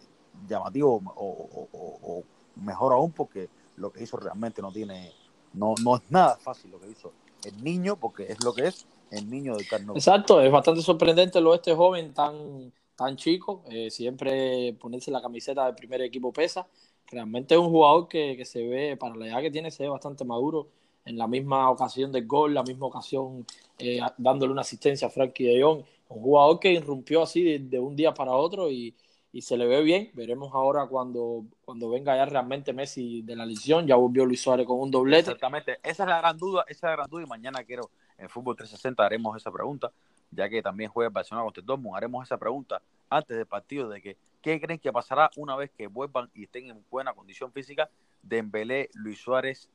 [0.47, 2.23] llamativo o,
[2.57, 5.13] mejor aún porque lo que hizo realmente no tiene,
[5.53, 7.13] no, no es nada fácil lo que hizo
[7.47, 9.95] el niño, porque es lo que es el niño del Carno.
[9.95, 15.67] Exacto, es bastante sorprendente lo este joven tan, tan chico, eh, siempre ponerse la camiseta
[15.67, 16.67] del primer equipo pesa,
[17.07, 19.89] realmente es un jugador que, que se ve, para la edad que tiene, se ve
[19.89, 20.69] bastante maduro,
[21.05, 23.47] en la misma ocasión del gol, la misma ocasión
[23.79, 25.83] eh, dándole una asistencia a Frankie de Jong.
[26.09, 28.95] Un jugador que irrumpió así de, un día para otro y,
[29.35, 30.11] y, se le ve bien.
[30.15, 33.87] Veremos ahora cuando, cuando venga ya realmente Messi de la lesión.
[33.87, 35.31] Ya volvió Luis Suárez con un doblete.
[35.31, 38.29] Exactamente, esa es la gran duda, esa es la gran duda y mañana quiero en
[38.29, 39.91] Fútbol 360 haremos esa pregunta,
[40.31, 44.01] ya que también juega Barcelona contra el Dortmund, haremos esa pregunta antes del partido de
[44.01, 47.91] que ¿qué creen que pasará una vez que vuelvan y estén en buena condición física
[48.23, 49.69] Dembélé, Luis Suárez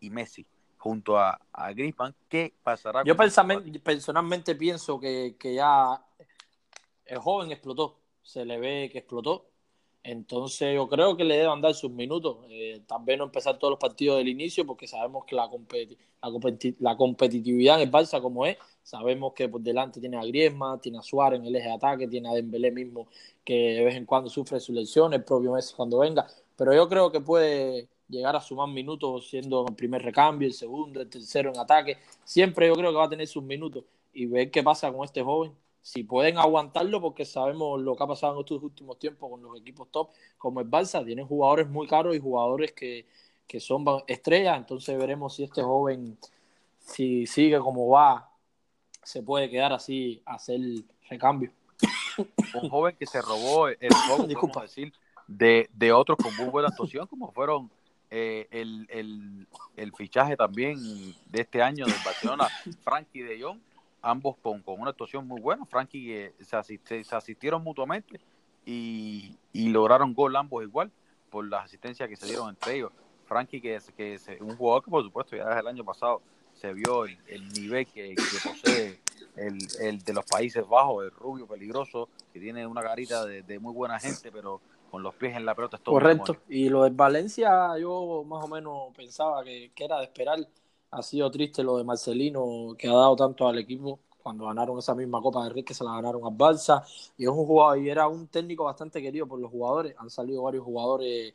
[0.00, 0.46] y Messi
[0.84, 3.02] junto a, a Griezmann, ¿qué pasará?
[3.04, 6.04] Yo personalmente pienso que, ya
[7.06, 9.46] el joven explotó, se le ve que explotó.
[10.02, 12.38] Entonces yo creo que le deben dar sus minutos.
[12.50, 15.48] Eh, tal no empezar todos los partidos del inicio porque sabemos que la,
[16.80, 18.58] la, competitividad en el Barça como es.
[18.82, 22.08] Sabemos que por delante tiene a Griezmann, tiene a Suárez en el eje de ataque,
[22.08, 23.06] tiene a Dembélé mismo
[23.44, 26.26] que de vez en cuando sufre sus lesiones, el propio Messi cuando venga.
[26.56, 31.00] Pero yo creo que puede, llegar a sumar minutos siendo el primer recambio, el segundo,
[31.00, 31.98] el tercero en ataque.
[32.24, 35.22] Siempre yo creo que va a tener sus minutos y ver qué pasa con este
[35.22, 35.52] joven.
[35.84, 39.60] Si pueden aguantarlo, porque sabemos lo que ha pasado en estos últimos tiempos con los
[39.60, 43.04] equipos top, como el Barça, tienen jugadores muy caros y jugadores que,
[43.46, 44.56] que son estrellas.
[44.56, 46.16] Entonces veremos si este joven,
[46.78, 48.30] si sigue como va,
[49.02, 50.58] se puede quedar así, hacer
[51.10, 51.52] recambio.
[52.54, 53.78] Un joven que se robó el
[54.26, 54.62] Disculpa.
[54.62, 54.90] decir,
[55.26, 57.70] de, de otros con muy buena actuación, como fueron
[58.10, 60.78] eh, el, el, fichaje también
[61.26, 62.48] de este año del Barcelona,
[62.82, 63.58] Frankie de Jong,
[64.04, 65.64] ambos con, con una actuación muy buena.
[65.64, 68.20] Frankie eh, se, se, asistieron mutuamente
[68.64, 70.90] y, y, lograron gol ambos igual
[71.30, 72.92] por las asistencias que se dieron entre ellos.
[73.26, 76.22] Frankie, que es, que es un jugador que por supuesto ya desde el año pasado
[76.52, 78.14] se vio el, nivel que,
[78.44, 79.00] posee
[79.36, 83.58] el, el, de los Países Bajos, el rubio peligroso, que tiene una carita de, de
[83.58, 84.60] muy buena gente, pero
[84.94, 85.80] con los pies en la pelota.
[85.84, 86.36] Correcto.
[86.48, 90.38] Y lo de Valencia, yo más o menos pensaba que, era de esperar.
[90.96, 94.94] Ha sido triste lo de Marcelino, que ha dado tanto al equipo cuando ganaron esa
[94.94, 96.84] misma Copa de Rey, que se la ganaron a Balsa.
[97.18, 99.94] Y, es un jugador, y era un técnico bastante querido por los jugadores.
[99.98, 101.34] Han salido varios jugadores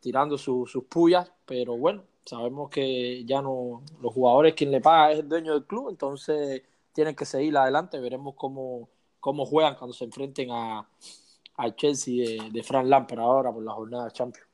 [0.00, 5.20] tirando sus pullas, pero bueno, sabemos que ya no los jugadores quien le paga es
[5.20, 6.62] el dueño del club, entonces
[6.92, 8.00] tienen que seguir adelante.
[8.00, 8.88] Veremos cómo,
[9.20, 10.88] cómo juegan cuando se enfrenten a,
[11.56, 14.48] al Chelsea de, de Frank Lampard ahora por la jornada Champions.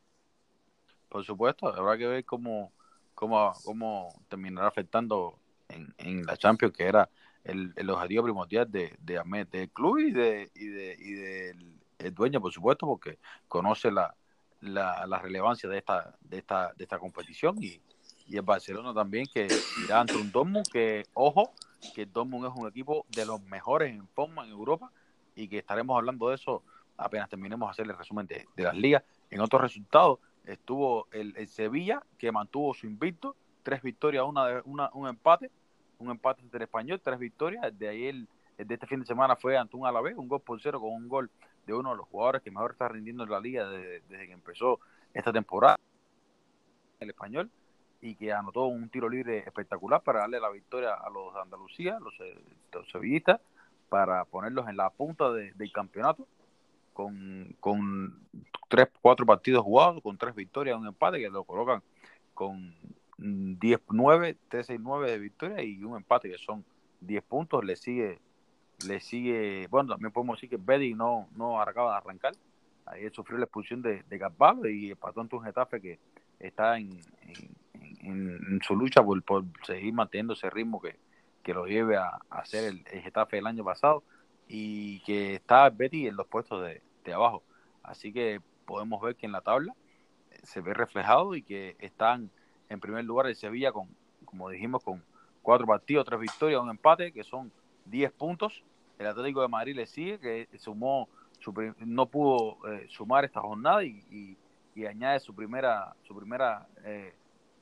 [1.08, 2.72] Por supuesto, habrá que ver cómo,
[3.20, 7.08] cómo, cómo terminará afectando en, en la Champions, que era
[7.44, 12.14] el, el objetivo primordial de, de del club y de y, de, y del el
[12.14, 14.14] dueño, por supuesto, porque conoce la,
[14.62, 17.78] la, la, relevancia de esta, de esta, de esta competición y,
[18.26, 19.46] y el Barcelona también que
[19.84, 21.52] irá ante un Dortmund que, ojo,
[21.94, 24.90] que el Dortmund es un equipo de los mejores en forma en Europa
[25.36, 26.62] y que estaremos hablando de eso
[26.96, 29.02] apenas terminemos de hacer el resumen de, las ligas.
[29.30, 35.08] En otros resultados estuvo el, Sevilla, que mantuvo su invicto, tres victorias, una, una, un
[35.08, 35.50] empate,
[35.98, 37.76] un empate entre el español, tres victorias.
[37.78, 40.60] De ahí el, de este fin de semana fue ante un Alavés, un gol por
[40.60, 41.30] cero con un gol
[41.66, 44.80] de uno de los jugadores que mejor está rindiendo en la liga desde, que empezó
[45.14, 45.78] esta temporada,
[47.00, 47.50] el español,
[48.00, 51.98] y que anotó un tiro libre espectacular para darle la victoria a los de Andalucía,
[52.00, 52.14] los,
[52.72, 53.40] los sevillistas,
[53.88, 56.26] para ponerlos en la punta del campeonato
[57.60, 58.26] con,
[58.68, 61.82] tres, cuatro partidos jugados, con tres victorias, un empate, que lo colocan
[62.34, 62.74] con
[63.18, 66.64] 10-9, 13-9 de victoria y un empate que son
[67.00, 68.18] 10 puntos, le sigue,
[68.86, 72.32] le sigue, bueno, también podemos decir que Betty no, no acaba de arrancar,
[72.86, 75.98] ahí sufrió la expulsión de, de Carvalho y empató ante un Getafe que
[76.38, 76.98] está en,
[78.02, 80.96] en, su lucha por, seguir manteniendo ese ritmo que,
[81.42, 84.02] que lo lleve a, hacer el, el Getafe el año pasado.
[84.52, 86.82] Y que está Betty en los puestos de,
[87.12, 87.42] abajo.
[87.82, 89.74] Así que podemos ver que en la tabla
[90.42, 92.30] se ve reflejado y que están
[92.68, 93.88] en primer lugar el Sevilla con,
[94.24, 95.02] como dijimos, con
[95.42, 97.52] cuatro partidos, tres victorias, un empate, que son
[97.86, 98.62] 10 puntos.
[98.98, 101.08] El Atlético de Madrid le sigue, que sumó,
[101.78, 104.36] no pudo eh, sumar esta jornada y,
[104.88, 107.12] añade su primera, su primera eh,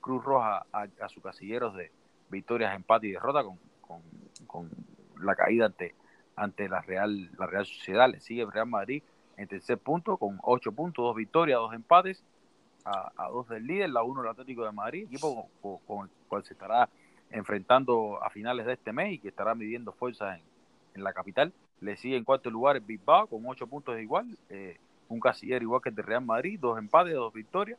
[0.01, 1.91] cruz roja a, sus casilleros de
[2.31, 3.59] victorias, empate y derrota con,
[4.47, 4.71] con,
[5.21, 5.97] la caída ante,
[6.37, 8.09] ante la Real, la Real Sociedad.
[8.09, 9.03] Le sigue Real Madrid
[9.39, 12.23] en tercer punto con ocho puntos, dos victorias, dos empates
[12.85, 15.49] a, dos del líder, la uno el Atlético de Madrid, equipo
[15.87, 16.89] con, el cual se estará
[17.31, 20.39] enfrentando a finales de este mes y que estará midiendo fuerzas
[20.95, 21.53] en, la capital.
[21.81, 25.81] Le sigue en cuarto lugar el Bilbao con ocho puntos igual, eh, un casillero igual
[25.81, 27.79] que el de Real Madrid, dos empates, dos victorias,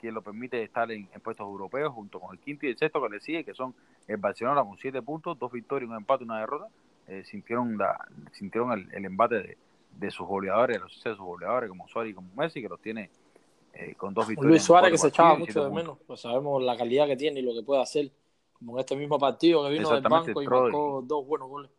[0.00, 3.08] que lo permite estar en, puestos europeos junto con el quinto y el sexto que
[3.08, 3.74] le sigue, que son
[4.06, 6.68] el Barcelona con siete puntos, dos victorias, un empate, una derrota.
[7.08, 7.76] Eh, sintieron
[8.30, 9.58] sintieron el, embate de,
[10.10, 13.10] sus goleadores, de sus goleadores como Suárez y como Messi, que los tiene
[13.74, 14.50] eh, con dos victorias.
[14.50, 17.42] Luis Suárez que se echaba mucho de menos, pues sabemos la calidad que tiene y
[17.42, 18.10] lo que puede hacer,
[18.52, 21.70] como en este mismo partido que vino del banco y marcó dos buenos goles.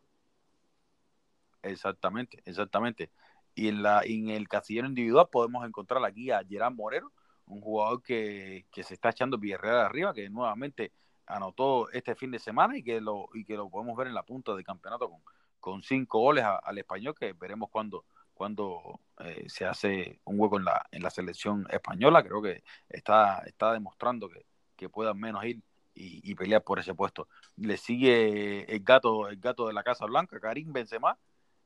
[1.62, 3.10] Exactamente, exactamente.
[3.54, 7.12] Y en, la, en el casillero individual podemos encontrar aquí a Gerard Morero,
[7.46, 10.92] un jugador que, se está echando Villarreal arriba, que nuevamente
[11.26, 14.22] anotó este fin de semana y que lo, y que lo podemos ver en la
[14.22, 15.20] punta del campeonato con,
[15.64, 20.66] con cinco goles al español, que veremos cuándo cuando eh, se hace un hueco en
[20.66, 22.22] la, en la selección española.
[22.22, 24.44] Creo que está, está demostrando que,
[24.76, 25.62] que menos ir
[25.94, 27.28] y, pelear por ese puesto.
[27.56, 31.16] Le sigue el gato, el gato de la Casa Blanca, Karim Benzema,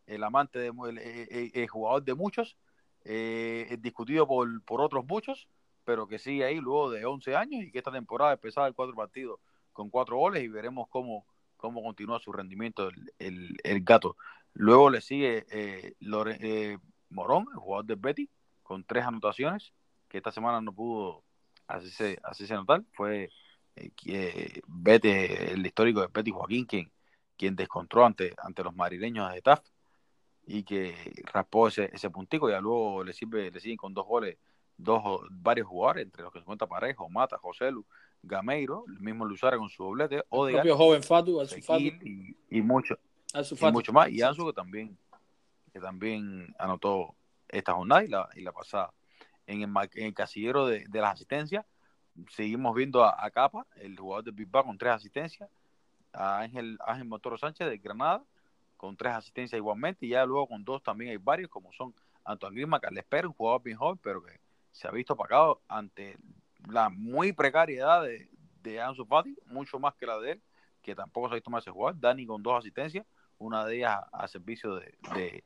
[0.07, 2.57] el amante, de, el, jugador de muchos,
[3.05, 5.49] eh, discutido por, por otros muchos,
[5.85, 8.95] pero que sigue ahí luego de 11 años y que esta temporada empezaba el cuatro
[8.95, 9.41] partidos
[9.73, 11.27] con cuatro goles y veremos cómo,
[11.59, 14.17] cómo continúa su rendimiento el, el gato.
[14.55, 16.79] Luego le sigue eh, eh,
[17.11, 18.31] Morón, el jugador del Betty,
[18.63, 19.73] con tres anotaciones,
[20.09, 21.23] que esta semana no pudo
[21.67, 22.83] hacerse, hacerse anotar.
[22.93, 23.31] Fue
[23.77, 26.91] eh, Betty, el histórico de Betty Joaquín, quien,
[27.37, 29.61] quien descontró ante, ante los madrileños de TAF
[30.47, 30.95] y que
[31.33, 32.49] raspó ese, ese puntico.
[32.49, 34.39] Y luego le, sirve, le siguen con dos goles,
[34.77, 37.87] dos, varios jugadores, entre los que se cuenta Parejo, Mata, José Lu,
[38.23, 41.43] Gameiro, el mismo Luzara con su doblete, Odegaard, el propio joven Fatu,
[42.03, 42.99] y, y mucho
[43.35, 44.11] y mucho más.
[44.11, 44.99] Y Ansu que también,
[45.73, 47.15] que también anotó
[47.49, 48.93] esta jornada y la, y la pasada.
[49.47, 51.65] En el, en el casillero de, de, las asistencias,
[52.31, 55.49] seguimos viendo a, Capa, el jugador de Bilbao, con tres asistencias.
[56.13, 58.25] A Ángel, Ángel Motoro Sánchez de Granada,
[58.77, 60.07] con tres asistencias igualmente.
[60.07, 63.33] Y ya luego con dos también hay varios, como son Antoine Grima, Carles Pérez, un
[63.35, 64.39] jugador bien joven, pero que
[64.71, 66.19] se ha visto apagado ante
[66.67, 68.29] la muy precaria edad de,
[68.63, 70.43] de Ansu Fati, mucho más que la de él,
[70.83, 72.01] que tampoco se ha visto más ese jugador.
[72.01, 73.07] Dani con dos asistencias
[73.39, 75.45] una de ellas a, servicio de,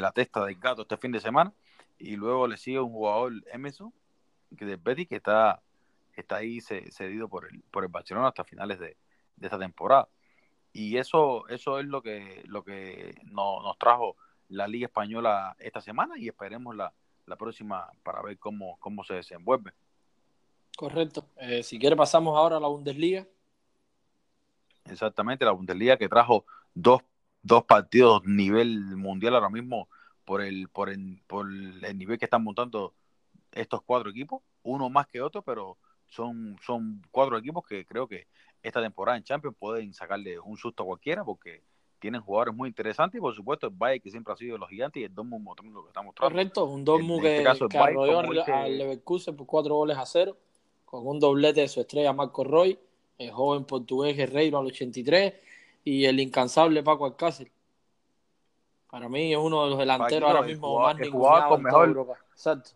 [0.00, 1.52] la testa del gato este fin de semana,
[1.98, 3.92] y luego le sigue un jugador Emerson,
[4.56, 5.62] que de Betty, que está,
[6.14, 8.96] está ahí cedido por el, por el Barcelona hasta finales de,
[9.40, 10.08] esta temporada.
[10.72, 14.16] Y eso, eso es lo que, lo que nos trajo
[14.48, 16.92] la Liga Española esta semana y esperemos la,
[17.38, 19.72] próxima para ver cómo, cómo se desenvuelve.
[20.76, 21.26] Correcto.
[21.36, 23.26] Eh, si quiere pasamos ahora a la Bundesliga.
[24.84, 27.02] Exactamente, la Bundesliga que trajo dos
[27.42, 29.88] dos partidos nivel mundial ahora mismo
[30.24, 32.94] por el, por el, por el nivel que están montando
[33.50, 35.76] estos cuatro equipos, uno más que otro, pero
[36.08, 38.28] son, son cuatro equipos que creo que
[38.62, 41.64] esta temporada en Champions pueden sacarle un susto a cualquiera porque
[41.98, 45.00] tienen jugadores muy interesantes y por supuesto el Bayern que siempre ha sido los gigantes
[45.00, 46.32] y el Dortmund lo que está mostrando.
[46.32, 50.36] Correcto, un Dortmund este que, que arrolló al Leverkusen por cuatro goles a cero
[50.92, 52.78] con un doblete de su estrella Marco Roy,
[53.16, 55.32] el joven portugués Guerreiro al 83
[55.84, 57.50] y el incansable Paco Alcácer.
[58.90, 62.18] Para mí es uno de los delanteros ahora mismo más en toda Europa.
[62.32, 62.72] Exacto.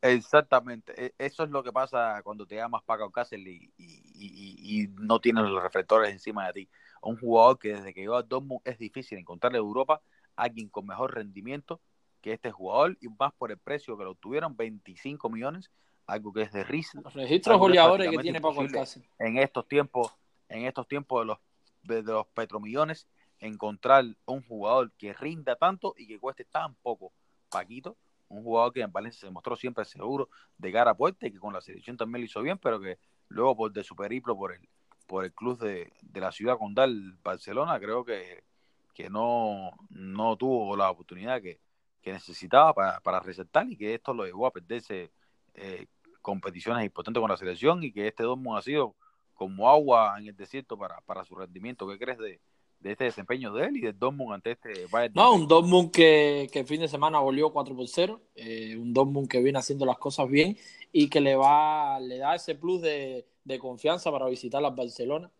[0.00, 0.94] Exactamente.
[0.96, 5.20] E, eso es lo que pasa cuando te llamas Paco Alcácer y, y, y, no
[5.20, 6.68] tienes los reflectores encima de ti.
[7.02, 10.00] Un jugador que desde que llegó a Dortmund es difícil encontrarle en Europa
[10.36, 11.82] alguien con mejor rendimiento
[12.22, 15.70] que este jugador y más por el precio que lo tuvieron, 25 millones,
[16.10, 17.00] algo que es de risa.
[17.02, 19.02] Los registros goleadores que tiene Paco Alcácer.
[19.18, 20.12] En estos tiempos,
[20.48, 21.38] en estos tiempos de los
[21.82, 23.06] de los petromillones
[23.38, 27.12] encontrar un jugador que rinda tanto y que cueste tan poco.
[27.48, 27.96] Paquito,
[28.28, 31.38] un jugador que en Valencia se mostró siempre seguro de cara a puerta y que
[31.38, 32.98] con la selección también lo hizo bien, pero que
[33.28, 34.68] luego por de su periplo por el,
[35.06, 38.44] por el club de, la ciudad condal Barcelona, creo que,
[38.94, 41.58] que no, no tuvo la oportunidad que,
[42.04, 45.12] necesitaba para, para, resaltar y que esto lo llevó a perderse
[45.54, 45.86] eh,
[46.30, 48.94] competiciones importantes con la selección y que este Dortmund ha sido
[49.34, 51.88] como agua en el desierto para, para su rendimiento.
[51.88, 52.40] ¿Qué crees de,
[52.80, 55.14] de este desempeño de él y del Dortmund ante este Bayern.
[55.14, 58.92] No, un Dortmund que, que el fin de semana volvió 4 por 0, eh, un
[58.92, 60.56] Dortmund que viene haciendo las cosas bien
[60.90, 65.30] y que le va le da ese plus de, de confianza para visitar a Barcelona.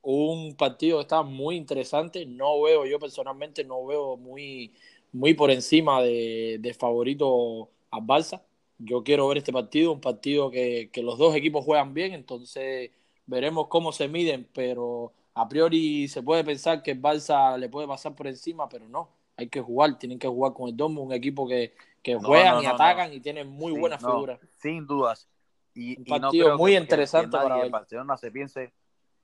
[0.00, 4.72] Un partido que está muy interesante, no veo, yo personalmente no veo muy,
[5.12, 8.42] muy por encima de, de favorito a Barça.
[8.78, 12.90] Yo quiero ver este partido, un partido que, que los dos equipos juegan bien, entonces
[13.26, 17.86] veremos cómo se miden, pero a priori se puede pensar que el Barça le puede
[17.86, 21.12] pasar por encima, pero no, hay que jugar, tienen que jugar con el Dortmund, un
[21.12, 24.40] equipo que, que juegan y atacan y tienen muy buenas figuras.
[24.58, 25.28] Sin dudas.
[25.74, 27.70] Y, un partido muy interesante para ver.
[27.70, 28.72] Barcelona se piense,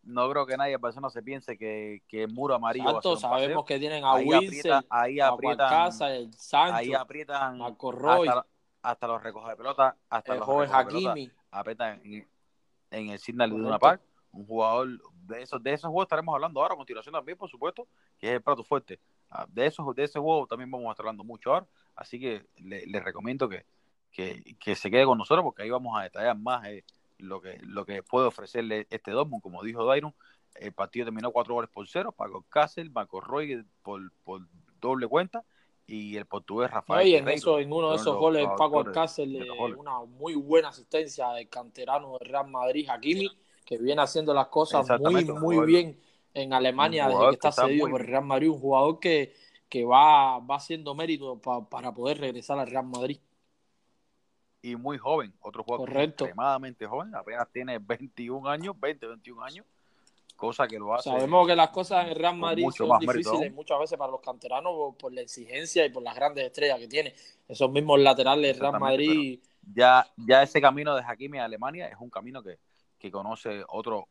[0.02, 3.64] no creo que nadie en Barcelona se piense que, que el muro amarillo Exacto, sabemos
[3.64, 8.28] que tienen a ahí Wilson, ahí aprietan, a Casa, el Sancho, ahí aprietan Marco Roy,
[8.28, 8.46] hasta,
[8.82, 12.28] hasta, los recoge de pelota, hasta el los joven Hakimi, aprietan en,
[12.90, 14.02] en el Signal de una Park.
[14.32, 14.88] Un jugador
[15.26, 17.86] de esos, de esos juegos estaremos hablando ahora a continuación también, por supuesto,
[18.18, 18.98] que es el plato fuerte.
[19.28, 21.66] Ah, de esos, de ese juego también vamos a estar hablando mucho ahora,
[21.96, 23.66] así que les le recomiendo que,
[24.10, 26.84] que, que, se quede con nosotros porque ahí vamos a detallar más eh,
[27.18, 30.14] lo que lo que puede ofrecerle este Dortmund, como dijo Dairon,
[30.54, 34.42] el partido terminó cuatro goles por cero, Paco Cáceres, Marco Roy por, por
[34.80, 35.44] doble cuenta
[35.86, 37.06] y el portugués Rafael.
[37.06, 39.28] Oye, en, eso, en uno de esos goles, Paco Alcácer,
[39.76, 43.30] una muy buena asistencia del canterano del Real Madrid, Hakimi
[43.64, 45.98] que viene haciendo las cosas muy, muy bien
[46.34, 49.34] en Alemania desde que está, cedido por el Real Madrid, un jugador que,
[49.68, 53.18] que va, va haciendo mérito para poder regresar al Real Madrid.
[54.62, 59.66] Y muy joven, otro jugador extremadamente joven, apenas tiene 21 años, 20, 21 años,
[60.42, 61.08] cosa que lo hace.
[61.08, 65.12] Sabemos que las cosas en Real Madrid son difíciles muchas veces para los canteranos por,
[65.12, 67.14] la exigencia y por las grandes estrellas que tiene.
[67.46, 69.38] Esos mismos laterales Real Madrid.
[69.72, 72.58] Ya, ya ese camino de Hakimi a Alemania es un camino que,
[72.98, 74.08] que conoce otro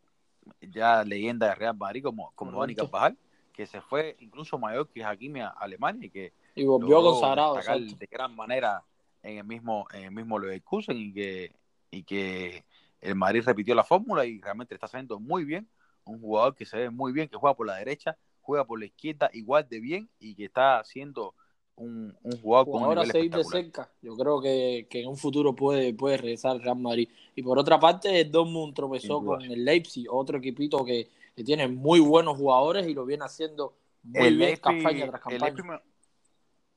[0.61, 3.17] ya leyenda de Real Madrid como, como Dani Carvajal,
[3.51, 8.07] que se fue incluso mayor que Hakimi a Alemania y que y volvió consagrado de
[8.09, 8.85] gran manera
[9.21, 11.55] en el mismo en el mismo Leverkusen y que
[11.91, 12.63] y que
[13.01, 15.67] el Madrid repitió la fórmula y realmente está saliendo muy bien
[16.05, 18.85] un jugador que se ve muy bien que juega por la derecha juega por la
[18.85, 21.35] izquierda igual de bien y que está haciendo
[21.75, 23.89] un, jugador con ahora seguir de cerca.
[24.01, 27.09] Yo creo que, en un futuro puede, puede regresar al Real Madrid.
[27.35, 31.07] Y por otra parte, Dortmund tropezó con el Leipzig, otro equipito que,
[31.43, 33.73] tiene muy buenos jugadores y lo viene haciendo
[34.03, 35.81] muy bien campaña tras campaña.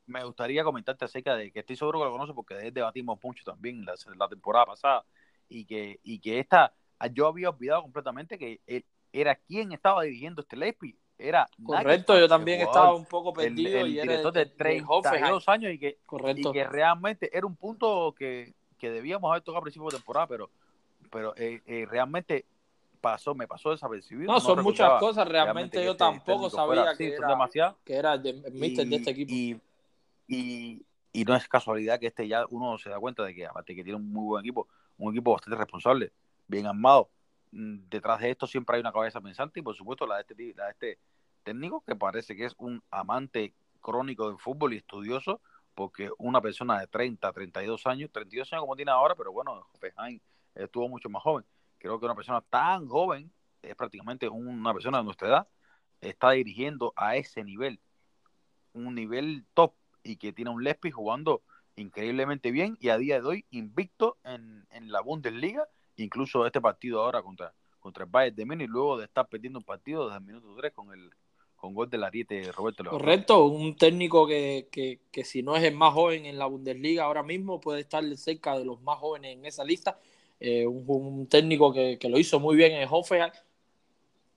[0.07, 3.85] Me, gustaría comentarte acerca de que estoy seguro que lo conoce porque debatimos mucho también
[3.85, 5.05] la, la temporada pasada
[5.47, 6.73] y que, y que esta,
[7.13, 8.83] yo había olvidado completamente que él
[9.21, 13.87] era quien estaba dirigiendo este Leipzig era correcto yo también estaba un poco perdido el,
[13.87, 16.49] y director de 32 años y que, correcto.
[16.49, 20.27] y que realmente era un punto que, que, debíamos haber tocado a principio de temporada
[20.27, 20.49] pero
[21.09, 22.45] pero eh, eh, realmente
[22.99, 27.27] pasó me pasó desapercibido no, son muchas cosas realmente, yo este tampoco sabía que, era,
[27.29, 27.77] demasiado.
[27.85, 29.61] que era el, mister de este equipo y,
[30.27, 33.73] y, y, no es casualidad que este ya uno se da cuenta de que aparte
[33.73, 36.11] que tiene un muy buen equipo un equipo bastante responsable
[36.47, 37.09] bien armado
[37.55, 40.65] detrás de esto siempre hay una cabeza pensante y por supuesto la de este, la
[40.65, 40.99] de este
[41.43, 45.41] técnico que parece que es un amante crónico del fútbol y estudioso
[45.73, 50.21] porque una persona de 30, 32 años, 32 años como tiene ahora, pero bueno, Fejain
[50.53, 51.45] estuvo mucho más joven.
[51.77, 53.31] Creo que una persona tan joven,
[53.61, 55.47] es prácticamente una persona de nuestra edad,
[56.01, 57.79] está dirigiendo a ese nivel,
[58.73, 61.41] un nivel top y que tiene un Lespi jugando
[61.75, 65.67] increíblemente bien y a día de hoy invicto en, en la Bundesliga
[65.97, 69.65] incluso este partido ahora contra, contra el Bayern de Múnich, luego de estar perdiendo un
[69.65, 71.11] partido desde el minuto 3 con el
[71.55, 75.73] con gol del ariete Roberto Correcto, un técnico que, que, que, si no es el
[75.73, 79.45] más joven en la Bundesliga ahora mismo, puede estar cerca de los más jóvenes en
[79.45, 79.97] esa lista.
[80.39, 83.31] Eh, un, técnico que, que, lo hizo muy bien en Hoffenheim.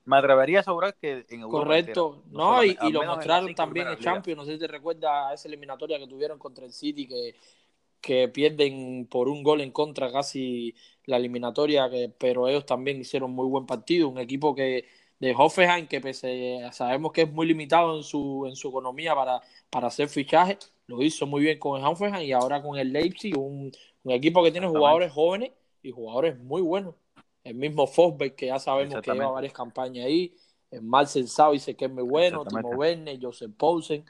[0.05, 3.99] Me atrevería a asegurar que en Europa Correcto, no, y, y lo mostraron también en
[3.99, 4.37] Champions.
[4.37, 7.35] No sé si te recuerdas esa eliminatoria que tuvieron contra el City, que,
[8.01, 10.75] que pierden por un gol en contra casi
[11.05, 14.09] la eliminatoria, que, pero ellos también hicieron muy buen partido.
[14.09, 14.85] Un equipo que
[15.19, 19.41] de Hoffenheim, que pese sabemos que es muy limitado en su, en su economía para,
[19.69, 23.37] para hacer fichajes, lo hizo muy bien con el Hoffenheim y ahora con el Leipzig,
[23.37, 23.71] un,
[24.03, 25.51] un equipo que tiene jugadores jóvenes
[25.83, 26.95] y jugadores muy buenos.
[27.43, 30.35] El mismo Fosberg, que ya sabemos que lleva varias campañas ahí.
[30.71, 32.45] El Marcel dice que es muy bueno.
[32.45, 34.05] Timo Werner, Joseph Poulsen.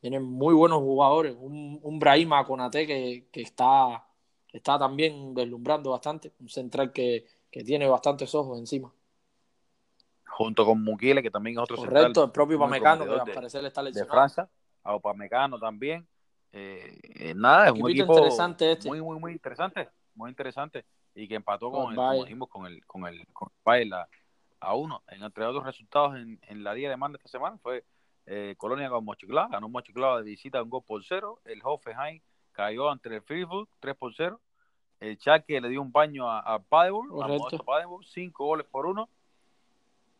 [0.00, 1.36] Tienen muy buenos jugadores.
[1.38, 4.04] Un, un Brahima Conate que, que está
[4.52, 8.92] está también deslumbrando bastante, un central que, que tiene bastantes ojos encima.
[10.26, 12.24] Junto con Mukiele, que también es otro Correcto, central.
[12.26, 14.06] el propio Pamecano, que al parecer está lesionado.
[14.06, 14.48] De Francia,
[14.84, 16.06] a Pamecano también.
[16.52, 18.88] Eh, eh, nada, es un equipo interesante este.
[18.88, 20.84] muy, muy, muy interesante, muy interesante.
[21.14, 21.96] Y que empató con, el,
[22.48, 23.92] con el, con el, con el
[24.60, 25.02] a 1.
[25.08, 27.84] En entre otros resultados en, la Liga Alemana esta semana fue
[28.30, 31.40] eh, Colonia con Mochiclá, ganó Mochiclá de visita un gol por 0.
[31.46, 32.20] El Hoffenheim
[32.52, 34.38] cayó ante el Fribourg 3 por 0.
[35.00, 39.08] El Chaque le dio un baño a, a Paderborn, a Paderborn, 5 goles por 1.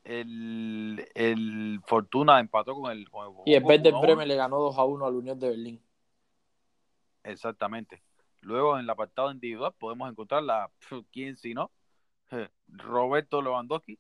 [0.05, 4.85] El, el, Fortuna empató con el, con y el Werder Bremen le ganó 2 a
[4.85, 5.83] 1 al Unión de Berlín.
[7.25, 8.03] Exactamente.
[8.41, 10.71] Luego en el apartado individual podemos encontrar la
[11.13, 11.71] quién si no
[12.69, 13.99] Roberto Lewandowski,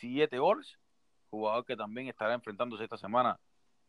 [0.00, 0.76] 7 goles,
[1.34, 3.38] jugador que también estará enfrentándose esta semana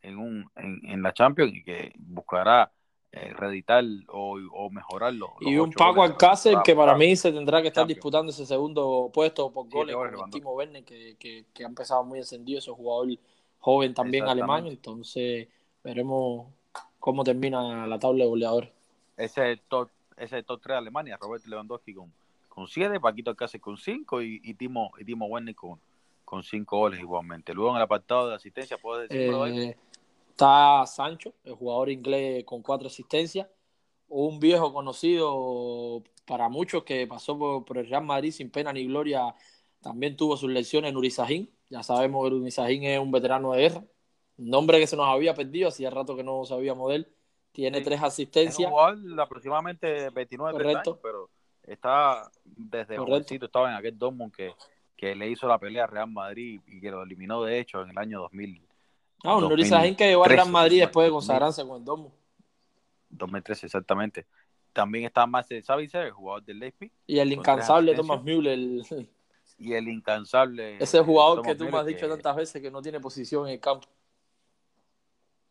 [0.01, 2.71] en un en, en la Champions y que buscará
[3.17, 5.35] eh, reeditar o, o mejorarlo.
[5.39, 9.49] Y un Paco Alcácer que para mí se tendrá que estar disputando ese segundo puesto
[9.51, 13.17] por goles con Timo Werner, que, que, que, ha empezado muy encendido, ese jugador
[13.59, 15.47] joven también alemán, entonces
[15.81, 16.47] veremos
[16.99, 18.69] cómo termina la tabla de goleadores.
[19.15, 22.11] Ese es el top, ese top 3 de Alemania, Robert Lewandowski con,
[22.49, 25.79] con 7, Paquito Alcácer con 5 y, y, Timo, y Timo Werner con,
[26.25, 27.53] con 5 goles igualmente.
[27.53, 29.77] Luego en el apartado de asistencia, ¿puedes decir eh,
[30.35, 33.47] Está Sancho, el jugador inglés con cuatro asistencias.
[34.09, 39.33] Un viejo conocido para muchos que pasó por, el Real Madrid sin pena ni gloria.
[39.81, 41.49] También tuvo sus lecciones en Urizajín.
[41.69, 43.83] Ya sabemos que Urizajín es un veterano de guerra.
[44.37, 47.07] Un nombre que se nos había perdido, hacía rato que no sabíamos de él.
[47.53, 48.67] Tiene tres asistencias.
[48.67, 50.99] Igual aproximadamente 29 Correcto.
[51.01, 51.29] pero
[51.63, 54.53] está desde jovencito, estaba en aquel Dortmund que,
[54.95, 57.89] que le hizo la pelea a Real Madrid y que lo eliminó de hecho en
[57.89, 58.65] el año 2000,
[59.23, 62.13] Ah, un Sahin que llegó al Real Madrid después de consagrarse con el Domo.
[63.09, 64.25] 2013, exactamente.
[64.71, 66.91] También está más Savitzer, el jugador del Leipzig.
[67.07, 68.59] Y el incansable Thomas Müller.
[69.57, 70.83] Y el incansable.
[70.83, 73.59] Ese jugador que tú me has dicho tantas veces que no tiene posición en el
[73.61, 73.87] campo.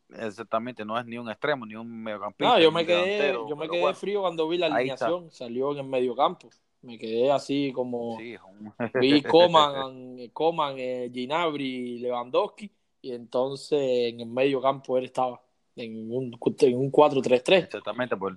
[0.09, 2.53] Exactamente, no es ni un extremo, ni un mediocampista.
[2.53, 5.85] No, yo me quedé, yo me quedé frío cuando vi la alineación, salió en el
[5.85, 6.49] mediocampo.
[6.85, 8.17] Me quedé así como.
[9.01, 12.71] vi Coman, Coman eh, Ginabri, Lewandowski
[13.01, 15.41] y entonces en el medio campo él estaba
[15.75, 17.63] en un, en un 4-3-3.
[17.63, 18.35] Exactamente, pues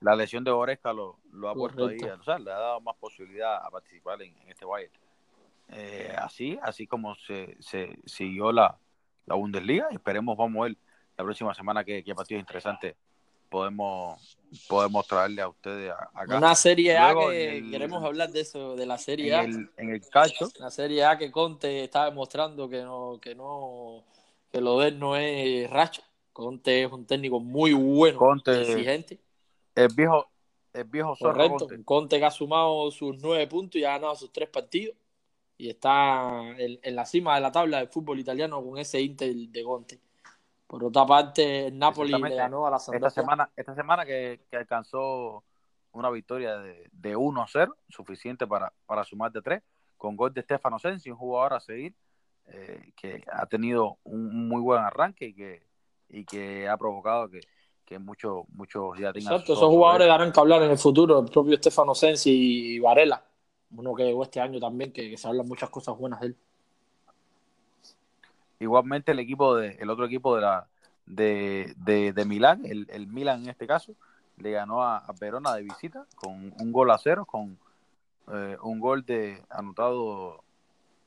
[0.00, 2.96] la lesión de Oresca lo, lo ha puesto ahí, o sea, le ha dado más
[2.96, 4.92] posibilidad a participar en, este Bayern.
[5.68, 8.76] Eh, así, así como se, se siguió la,
[9.26, 10.76] la Bundesliga, esperemos, vamos a ver
[11.16, 12.96] la próxima semana qué, qué partidos interesantes
[13.52, 14.38] podemos
[14.68, 16.36] podemos traerle a ustedes acá.
[16.36, 19.44] Una serie A que queremos hablar de eso, de la serie A.
[19.44, 20.48] en el cacho.
[20.58, 24.04] La serie A que Conte está demostrando que no, que no,
[24.50, 26.02] que lo de él no es racha.
[26.32, 29.20] Conte es un técnico muy bueno, Conte, exigente.
[29.74, 30.26] El viejo,
[30.72, 31.68] el viejo Correcto.
[31.84, 32.18] Conte.
[32.18, 34.96] que ha sumado sus nueve puntos y ha ganado sus tres partidos.
[35.58, 39.32] Y está en, en la cima de la tabla del fútbol italiano con ese Inter
[39.34, 40.00] de Conte.
[40.72, 45.44] Por otra parte, Napoli le ganó a la Esta semana, esta semana que, alcanzó
[45.92, 49.62] una victoria de, de 1-0, suficiente para, para sumar de 3,
[49.98, 51.94] con gol de Stefano Sensi, un jugador a seguir,
[52.46, 55.66] eh, que ha tenido un, muy buen arranque y que,
[56.08, 57.40] y que ha provocado que,
[57.84, 59.34] que muchos muchos ya tengan.
[59.34, 63.22] Exacto, esos jugadores darán que hablar en el futuro, el propio Stefano Sensi y Varela,
[63.76, 66.36] uno que llegó este año también, que, se hablan muchas cosas buenas de él.
[68.62, 70.68] Igualmente el equipo de, el otro equipo de la
[71.06, 73.94] de, de, Milán, el, el, Milan en este caso,
[74.36, 77.58] le ganó a, Verona de visita con un gol a cero, con
[78.32, 80.44] eh, un gol de anotado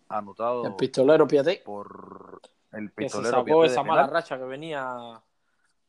[0.09, 2.41] anotado el pistolero Piaté por
[2.73, 5.21] el pistolero que se sacó esa mala racha que venía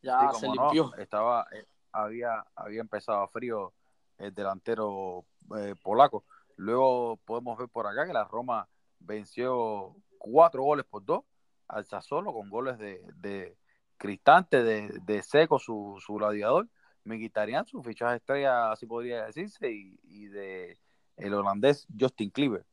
[0.03, 0.95] ya se limpió.
[0.97, 3.73] estaba eh, había había empezado frío
[4.19, 5.25] el delantero
[5.59, 6.23] eh, polaco.
[6.57, 8.69] Luego podemos ver por acá que la Roma
[9.01, 11.25] venció cuatro goles por dos
[11.69, 13.57] al Sassuolo con goles de, de,
[13.97, 16.69] Cristante, de, de Seco, su, su gladiador,
[17.05, 20.79] Mkhitaryan, su fichaje estrella, así podría decirse, y, y de
[21.17, 22.65] el holandés Justin Cleaver.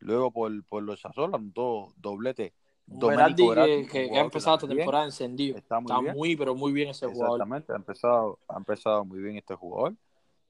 [0.00, 2.54] Luego por, por los Sassuolo anotó doblete.
[2.84, 5.56] Domenico que, que, ha empezado esta temporada encendido.
[5.56, 7.36] Está, muy, pero muy bien ese jugador.
[7.36, 9.94] Exactamente, ha empezado, ha empezado muy bien este jugador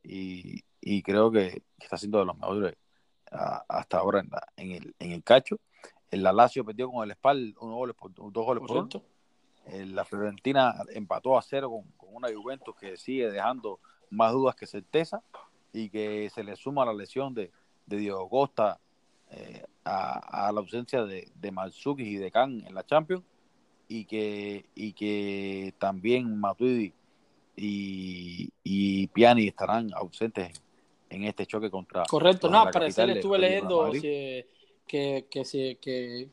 [0.02, 2.74] y, y creo que está siendo de los mejores
[3.30, 5.58] hasta ahora en, en, el, en el cacho.
[6.12, 8.88] El Lazio perdió con el Spal uno goles por, dos goles por uno.
[9.66, 14.66] Eh, la Fiorentina empató a cero con, una Juventus que sigue dejando más dudas que
[14.66, 15.22] certeza
[15.72, 17.50] y que se le suma la lesión de,
[17.86, 18.78] de Diego Costa
[19.30, 21.52] eh, a, la ausencia de, de
[21.98, 23.24] y de Khan en la Champions
[23.88, 26.92] y que, y que también Matuidi
[27.56, 30.62] y, y Piani estarán ausentes
[31.08, 32.04] en, este choque contra.
[32.04, 33.90] Correcto, no, parecer estuve leyendo
[34.92, 36.28] que, que, que, que,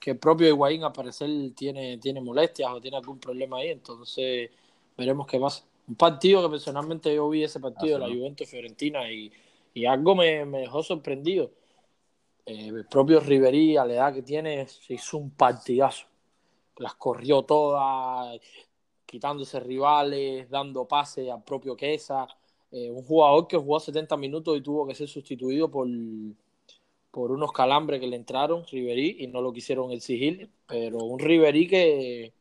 [0.00, 4.50] que el propio Higuaín a parecer tiene, tiene molestias o tiene algún problema ahí, entonces
[4.96, 5.66] veremos qué pasa.
[5.86, 9.30] Un partido que personalmente yo vi ese partido de la Juventus Fiorentina y,
[9.74, 11.50] y algo me, me, dejó sorprendido.
[12.46, 16.06] Eh, el propio Riverí, a la edad que tiene, se hizo un partidazo.
[16.78, 18.40] Las corrió todas,
[19.04, 22.26] quitándose rivales, dando pase al propio Quesa.
[22.70, 25.86] Eh, un jugador que jugó 70 minutos y tuvo que ser sustituido por,
[27.10, 30.50] por unos calambres que le entraron, Riverí, y no lo quisieron exigir.
[30.66, 32.32] Pero un Riverí que,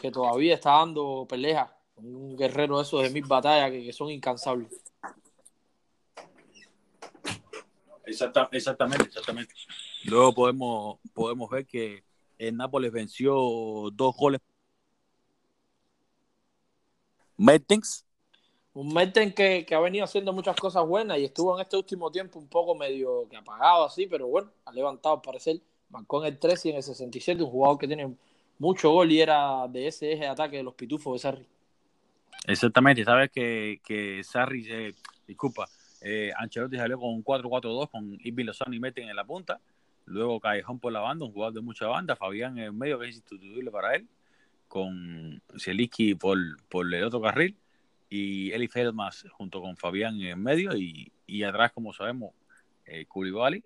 [0.00, 1.70] que todavía está dando peleas.
[1.96, 4.70] Un guerrero de esos de mil batallas que, que son incansables.
[8.52, 9.54] exactamente, exactamente.
[10.04, 12.04] Luego podemos, podemos ver que
[12.38, 13.34] el Nápoles venció
[13.92, 14.40] dos goles.
[17.36, 18.05] Mertens.
[18.76, 22.10] Un Mertens que, que, ha venido haciendo muchas cosas buenas y estuvo en este último
[22.10, 25.62] tiempo un poco medio que apagado así, pero bueno, ha levantado al parecer.
[25.88, 28.14] Marcó en el 3 y en el 67, un jugador que tiene
[28.58, 31.46] mucho gol y era de ese eje de ataque de los pitufos de Sarri.
[32.46, 34.94] Exactamente, sabes que, que Sarri, eh,
[35.26, 35.66] disculpa,
[36.02, 39.58] eh, Ancelotti salió con un 4-4-2 con Irving Lozano y Meten en la punta.
[40.04, 42.14] Luego Callejón por la banda, un jugador de mucha banda.
[42.14, 44.06] Fabián en medio, que es insustituible para él.
[44.68, 46.36] Con Zielinski por,
[46.68, 47.56] por el otro carril.
[48.08, 50.76] Y Eli Feldmas junto con Fabián en medio.
[50.76, 52.32] Y, y atrás, como sabemos,
[52.86, 53.64] eh, Curibali.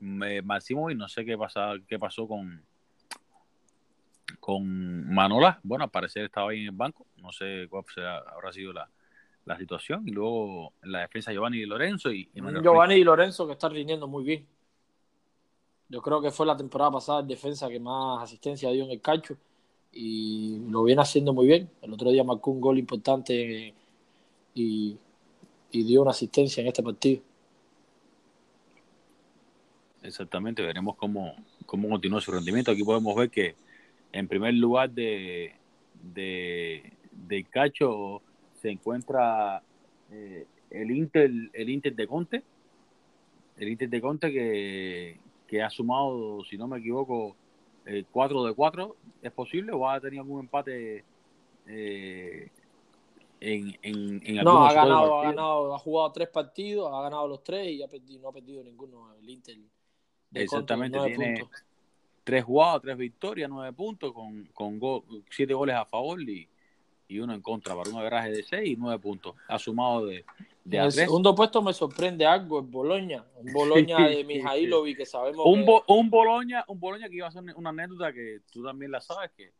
[0.00, 2.64] Y no sé qué, pasa, qué pasó con,
[4.40, 5.60] con Manola.
[5.62, 7.06] Bueno, al parecer estaba ahí en el banco.
[7.18, 8.88] No sé cuál será, habrá sido la,
[9.44, 10.02] la situación.
[10.08, 12.10] Y luego en la defensa Giovanni y Lorenzo.
[12.10, 14.46] Y, Giovanni y Lorenzo que están rindiendo muy bien.
[15.88, 19.00] Yo creo que fue la temporada pasada en defensa que más asistencia dio en el
[19.00, 19.36] cacho
[19.92, 21.70] y lo viene haciendo muy bien.
[21.82, 23.74] El otro día marcó un gol importante
[24.54, 24.98] y,
[25.70, 27.22] y dio una asistencia en este partido.
[30.02, 31.34] Exactamente, veremos cómo,
[31.64, 32.72] cómo continúa su rendimiento.
[32.72, 33.54] Aquí podemos ver que
[34.12, 35.54] en primer lugar de,
[36.02, 36.92] de,
[37.50, 38.20] Cacho
[38.60, 39.62] se encuentra
[40.10, 42.42] eh, el Inter el Inter de Conte
[43.56, 47.36] el Inter de Conte que, que ha sumado si no me equivoco
[48.10, 51.04] 4 eh, de 4 es posible o ha tenido algún empate
[51.66, 52.48] eh,
[53.42, 57.42] en, en, en no ha ganado ha ganado ha jugado tres partidos ha ganado los
[57.42, 59.14] tres y ha perdido, no ha perdido ninguno.
[59.14, 59.58] El Inter
[60.32, 61.44] exactamente tiene
[62.24, 64.80] tres jugados tres victorias nueve puntos con, con
[65.30, 66.48] siete goles a favor y
[67.12, 69.34] y uno en contra para un average de 6 y 9 puntos.
[69.48, 70.24] Ha sumado de,
[70.64, 73.24] de En el segundo puesto me sorprende algo, el Boloña.
[73.36, 77.42] Un Boloña de Mijailovic que sabemos un, un, Boloña, un Boloña que iba a ser
[77.54, 79.52] una anécdota que tú también la sabes, que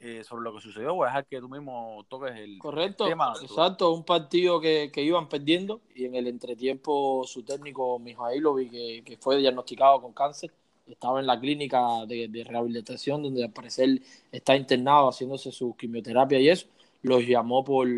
[0.00, 3.92] eh, sobre lo que sucedió, voy a dejar que tú mismo toques el Correcto, exacto,
[3.92, 9.16] un partido que, que, iban perdiendo y en el entretiempo su técnico Mijailovic, que, que
[9.16, 10.52] fue diagnosticado con cáncer,
[10.86, 16.48] estaba en la clínica de, rehabilitación donde al parecer está internado haciéndose su quimioterapia y
[16.48, 16.66] eso,
[17.02, 17.88] los llamó por,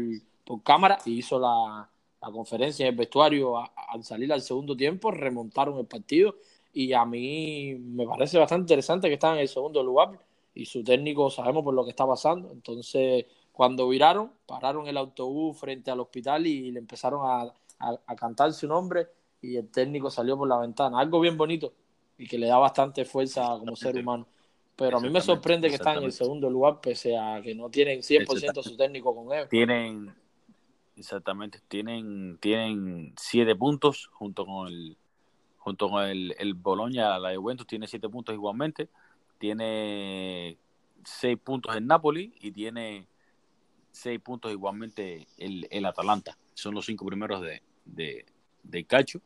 [0.44, 1.90] por cámara y hizo la,
[2.22, 6.36] la conferencia en el vestuario al salir al segundo tiempo, remontaron el partido
[6.72, 10.28] y a mí me parece bastante interesante que están en el segundo lugar
[10.59, 15.57] y su técnico sabemos por lo que está pasando, entonces cuando viraron, pararon el autobús
[15.57, 19.07] frente al hospital y le empezaron a, a cantar su nombre
[19.41, 21.73] y el técnico salió por la ventana, algo bien bonito
[22.19, 24.27] y que le da bastante fuerza como ser humano.
[24.75, 27.71] Pero a mí me sorprende que están en el segundo lugar, pese a que no
[27.71, 29.49] tienen 100% su técnico con él.
[29.49, 30.13] Tienen,
[30.97, 34.97] exactamente, tienen, tienen siete puntos junto con el
[35.59, 38.89] junto con el, el Boloña, la Juventus tiene siete puntos igualmente,
[39.39, 40.59] tiene
[41.05, 43.09] seis puntos el Napoli y tiene
[43.91, 46.36] seis puntos igualmente el, el Atalanta.
[46.55, 48.26] Son los cinco primeros de, de,
[48.62, 49.20] de Cacho.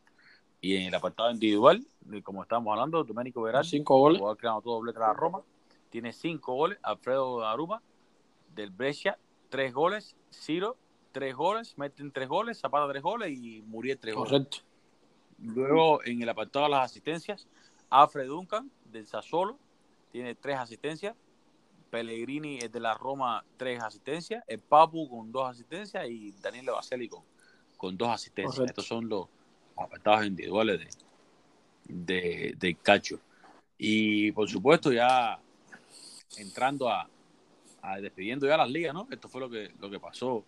[0.60, 1.84] Y en el apartado individual,
[2.22, 4.20] como estábamos hablando, Domenico Verratti, cinco goles.
[4.20, 5.42] jugador todo doble la Roma,
[5.90, 6.78] tiene cinco goles.
[6.82, 7.82] Alfredo Aruma,
[8.54, 10.14] del Brescia, tres goles.
[10.30, 10.76] Ciro,
[11.10, 11.76] tres goles.
[11.78, 12.60] Meten tres goles.
[12.60, 13.36] Zapata, tres goles.
[13.36, 14.30] Y Muriel, tres goles.
[14.30, 14.58] Correcto.
[15.38, 17.48] Luego, en el apartado de las asistencias,
[17.90, 19.58] Alfred Duncan, del Sassuolo,
[20.12, 21.16] tiene tres asistencias.
[21.90, 24.44] Pellegrini, es de la Roma, tres asistencias.
[24.46, 26.08] El Papu con dos asistencias.
[26.08, 27.22] Y Daniel Baseli con,
[27.76, 28.66] con dos asistencias.
[28.66, 29.26] Estos son los
[29.76, 30.98] apartados individuales
[31.84, 33.18] de, de, Cacho.
[33.76, 35.38] Y por supuesto, ya
[36.36, 37.08] entrando a,
[37.82, 39.08] a, despidiendo ya las ligas, ¿no?
[39.10, 40.44] Esto fue lo que, lo que pasó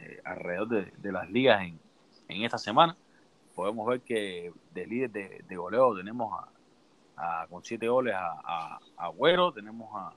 [0.00, 1.78] eh, alrededor de, las ligas en,
[2.28, 2.96] en, esta semana.
[3.54, 6.48] Podemos ver que de líder de, goleo tenemos a,
[7.48, 10.14] con siete goles a, a, Agüero, tenemos a,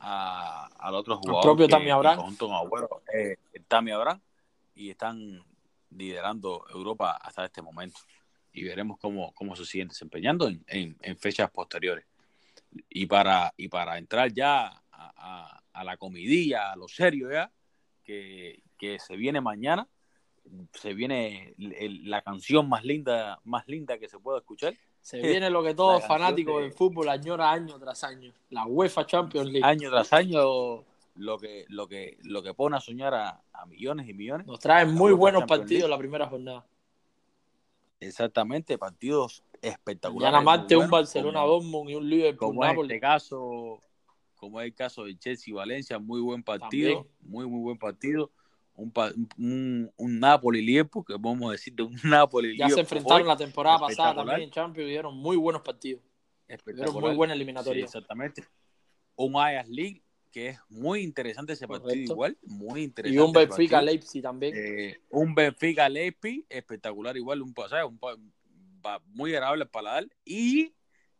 [0.00, 1.40] a, al otro jugador.
[1.40, 2.20] El propio Tami Abraham.
[2.20, 3.36] Junto con Agüero, eh,
[3.66, 4.20] Tami Abraham.
[4.74, 5.42] Y están
[5.90, 8.00] liderando Europa hasta este momento.
[8.52, 12.04] Y veremos cómo, cómo se siguen desempeñando en, en, fechas posteriores.
[12.88, 17.50] Y para, y para entrar ya a, a, la comidilla, a lo serio ya,
[18.04, 19.88] que, que se viene mañana,
[20.72, 24.74] se viene la canción más linda, más linda que se pueda escuchar.
[25.00, 28.32] Se viene lo que todos fanáticos del fútbol añora año tras año.
[28.50, 29.64] La UEFA Champions League.
[29.64, 30.84] Año tras año
[31.14, 34.46] lo que, lo que, lo que pone a soñar a, millones y millones.
[34.46, 36.66] Nos traen muy buenos partidos la primera jornada.
[38.00, 40.26] Exactamente, partidos espectaculares.
[40.26, 43.82] Ya nada más un Barcelona Dortmund y un Liverpool como En este caso,
[44.36, 48.30] como es el caso de Chelsea y Valencia, muy buen partido, muy muy buen partido.
[48.80, 48.92] Un,
[49.38, 53.78] un, un Napoli Liverpool, que podemos decir de un Napoli Ya se enfrentaron la temporada
[53.78, 56.02] pasada también en Champions y dieron muy buenos partidos.
[56.64, 57.84] Dieron muy buena eliminatoria.
[57.84, 58.44] exactamente.
[59.16, 63.16] Un Ajax League que es muy interesante ese partido igual, muy interesante.
[63.16, 64.54] Y un Benfica Leipzig también.
[64.56, 67.98] Eh, un Benfica Leipzig espectacular igual, un pasaje un,
[69.06, 70.72] muy agradable para paladar y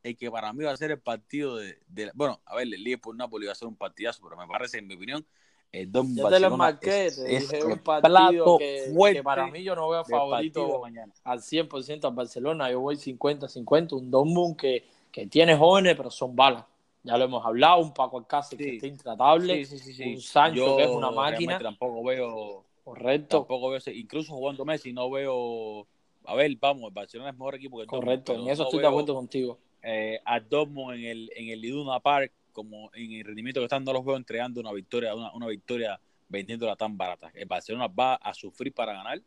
[0.03, 1.79] el que para mí va a ser el partido de,
[2.15, 4.87] bueno, a ver, el Liverpool Napoli va a ser un partidazo, pero me parece en
[4.87, 5.27] mi opinión
[5.73, 9.75] el Don Yo te lo marqué, te dije un partido que, que, para mí yo
[9.75, 10.83] no veo favorito
[11.25, 16.35] al 100% al Barcelona, yo voy 50-50, un Dortmund que, que tiene jóvenes pero son
[16.35, 16.65] balas
[17.03, 19.67] ya lo hemos hablado, un Paco Alcácer que está intratable,
[20.07, 21.59] un Sancho que es una máquina.
[21.59, 22.65] Tampoco veo.
[22.85, 23.39] Correcto.
[23.39, 25.87] Tampoco veo, incluso jugando Messi, no veo.
[26.27, 28.87] A ver, vamos, el Barcelona es mejor equipo que el Correcto, en eso estoy de
[28.87, 29.59] acuerdo contigo.
[29.83, 33.85] Eh, a Dortmund en el, en el Iduna Park, como en el rendimiento que están,
[33.85, 37.31] no los veo entregando una victoria, una, una victoria vendiéndola tan barata.
[37.35, 39.21] El Barcelona va a sufrir para ganar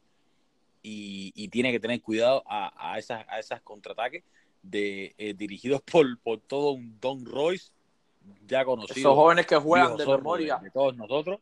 [0.81, 4.23] y, y tiene que tener cuidado a, a esas, a esas contraataques
[4.63, 7.71] de, eh, dirigidos por, por todo un Don Royce,
[8.47, 8.99] ya conocido.
[8.99, 10.57] Esos jóvenes que juegan de memoria.
[10.57, 11.39] De, todos nosotros.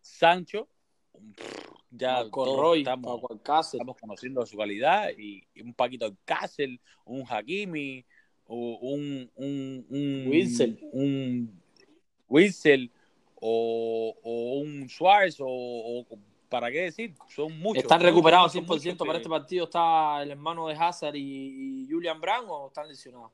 [0.00, 0.68] Sancho,
[1.90, 3.20] ya todos estamos,
[3.72, 6.68] estamos, conociendo su calidad, y, un Paquito Alcácer,
[7.04, 8.04] un Hakimi,
[8.48, 11.62] un, un, un Wilson, un
[12.28, 12.90] Wilson
[13.36, 16.06] o, o un Suárez o, o
[16.48, 17.14] ¿para qué decir?
[17.28, 17.82] Son muchos.
[17.82, 19.64] ¿Están recuperados 100% para este partido?
[19.64, 23.32] ¿Está el hermano de Hazard y, Julian Brown o están lesionados?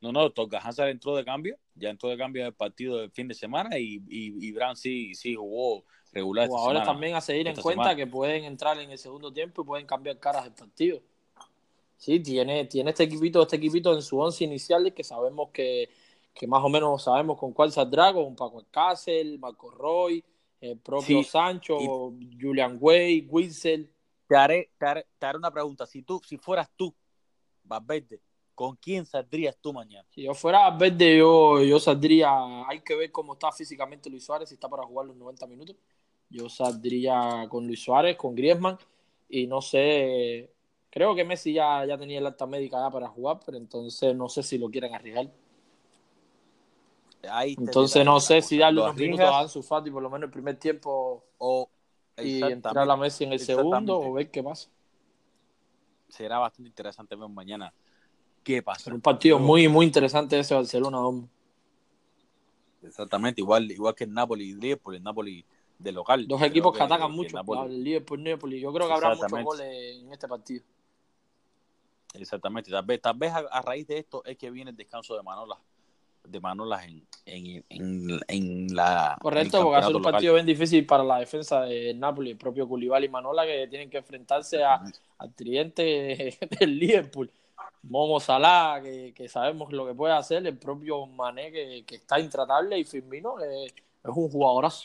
[0.00, 0.58] No, no, toca.
[0.58, 3.78] Hazard entró de cambio, ya entró de cambio en el partido del fin de semana
[3.78, 6.48] y, y, Brown sí, sí jugó regular.
[6.50, 9.86] Ahora también a seguir en cuenta que pueden entrar en el segundo tiempo y pueden
[9.86, 11.00] cambiar caras del partido.
[12.02, 15.88] Sí, tiene, tiene este equipito, este equipito en su once inicial que sabemos que,
[16.34, 20.24] que más o menos sabemos con cuál saldrá, con Paco Alcácer, Marco Roy,
[20.60, 21.78] el propio Sancho,
[22.40, 23.88] Julian Way, Winsel.
[24.26, 25.86] Te haré, te haré, una pregunta.
[25.86, 26.92] Si tú, si fueras tú,
[27.62, 28.20] Valverde,
[28.52, 30.04] ¿con quién saldrías tú mañana?
[30.10, 32.66] Si yo fuera Valverde, yo, yo saldría.
[32.66, 35.76] Hay que ver cómo está físicamente Luis Suárez, si está para jugar los 90 minutos.
[36.28, 38.76] Yo saldría con Luis Suárez, con Griezmann,
[39.28, 40.50] y no sé.
[40.92, 44.28] Creo que Messi ya, ya tenía el alta médica ya para jugar, pero entonces no
[44.28, 45.26] sé si lo quieren arriesgar.
[47.22, 50.56] Entonces no sé si darle unos minutos a Ansu Fati por lo menos el primer
[50.56, 51.70] tiempo o
[52.22, 54.68] y entrar a la Messi en el segundo o ver qué pasa.
[56.08, 57.72] Será bastante interesante ver mañana
[58.44, 58.92] qué pasa.
[58.92, 61.00] un partido muy muy interesante ese Barcelona.
[61.00, 61.30] Hombre.
[62.82, 65.42] Exactamente, igual igual que el Napoli y Liverpool, el Napoli
[65.78, 66.28] de local.
[66.28, 68.60] Dos equipos que, atacan mucho, el Liverpool Napoli.
[68.60, 70.62] Yo creo que habrá muchos goles en este partido.
[72.14, 75.22] Exactamente, tal vez, tal vez a, raíz de esto es que viene el descanso de
[75.22, 75.58] Manolas
[76.24, 79.16] de Manolas en, en, en, la.
[79.20, 83.02] Correcto, porque hace un partido bien difícil para la defensa de Napoli, el propio Culibal
[83.02, 84.80] y Manola, que tienen que enfrentarse a,
[85.18, 87.30] al triente del Liverpool.
[87.82, 92.20] Momo Salah, que, que, sabemos lo que puede hacer, el propio Mané, que, que está
[92.20, 93.72] intratable, y Firmino, que es
[94.04, 94.84] un jugadorazo.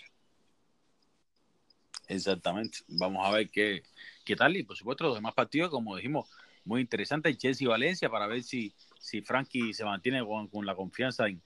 [2.08, 2.80] Exactamente.
[2.88, 3.84] Vamos a ver qué,
[4.26, 4.56] qué tal.
[4.56, 6.30] Y por supuesto, los demás partidos, como dijimos,
[6.68, 7.38] muy interesantes.
[7.38, 8.74] Chelsea Valencia, para ver si
[9.08, 11.42] si Frankie se mantiene con, la confianza en,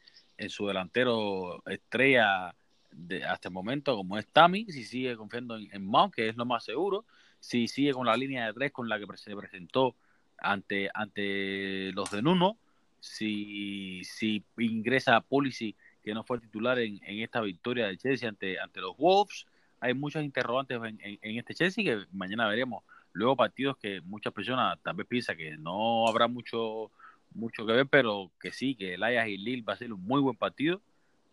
[0.50, 2.56] su delantero estrella
[2.92, 6.36] de, hasta el momento, como es Tami, si sigue confiando en, en Mount, que es
[6.36, 7.06] lo más seguro,
[7.40, 9.96] si sigue con la línea de tres con la que se presentó
[10.40, 12.58] ante, ante los de Nuno,
[13.00, 18.60] si, si ingresa a Policy, que no fue titular en, esta victoria de Chelsea ante,
[18.60, 19.46] ante los Wolves,
[19.80, 22.84] hay muchas interrogantes en, en, este Chelsea que mañana veremos.
[23.14, 26.92] Luego partidos que muchas personas tal vez piensan que no habrá mucho
[27.34, 30.04] mucho que ver, pero que sí, que el Ajax y Lille va a ser un
[30.04, 30.82] muy buen partido.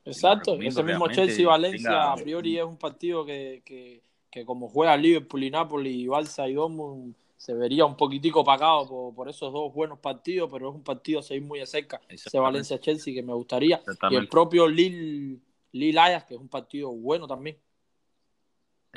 [0.05, 4.01] Exacto, ese mismo Chelsea-Valencia a priori es un partido que, que,
[4.31, 8.89] que, como juega Liverpool y Napoli y Barça y Dortmund se vería un poquitico pagado
[8.89, 12.01] por, por, esos dos buenos partidos, pero es un partido a seguir muy de cerca,
[12.09, 15.39] ese Valencia-Chelsea que me gustaría, y el propio Lille,
[15.73, 17.57] Lille Ajax, que es un partido bueno también.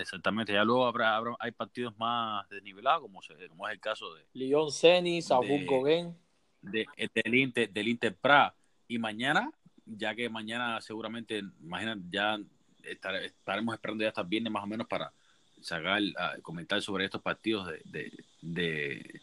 [0.02, 4.26] Exactamente, ya luego habrá, habrá hay partidos más desnivelados, como, como es el caso de
[4.34, 6.16] Lyon Cenis, Sabun Gauguin
[6.62, 8.54] de, del, Inter, del Inter Pra.
[8.88, 9.52] Y mañana,
[9.86, 12.40] ya que mañana seguramente, imagina, ya
[12.84, 15.14] estaremos esperando ya hasta viernes más o menos para
[15.62, 19.22] sacar, a comentar sobre estos partidos de, de,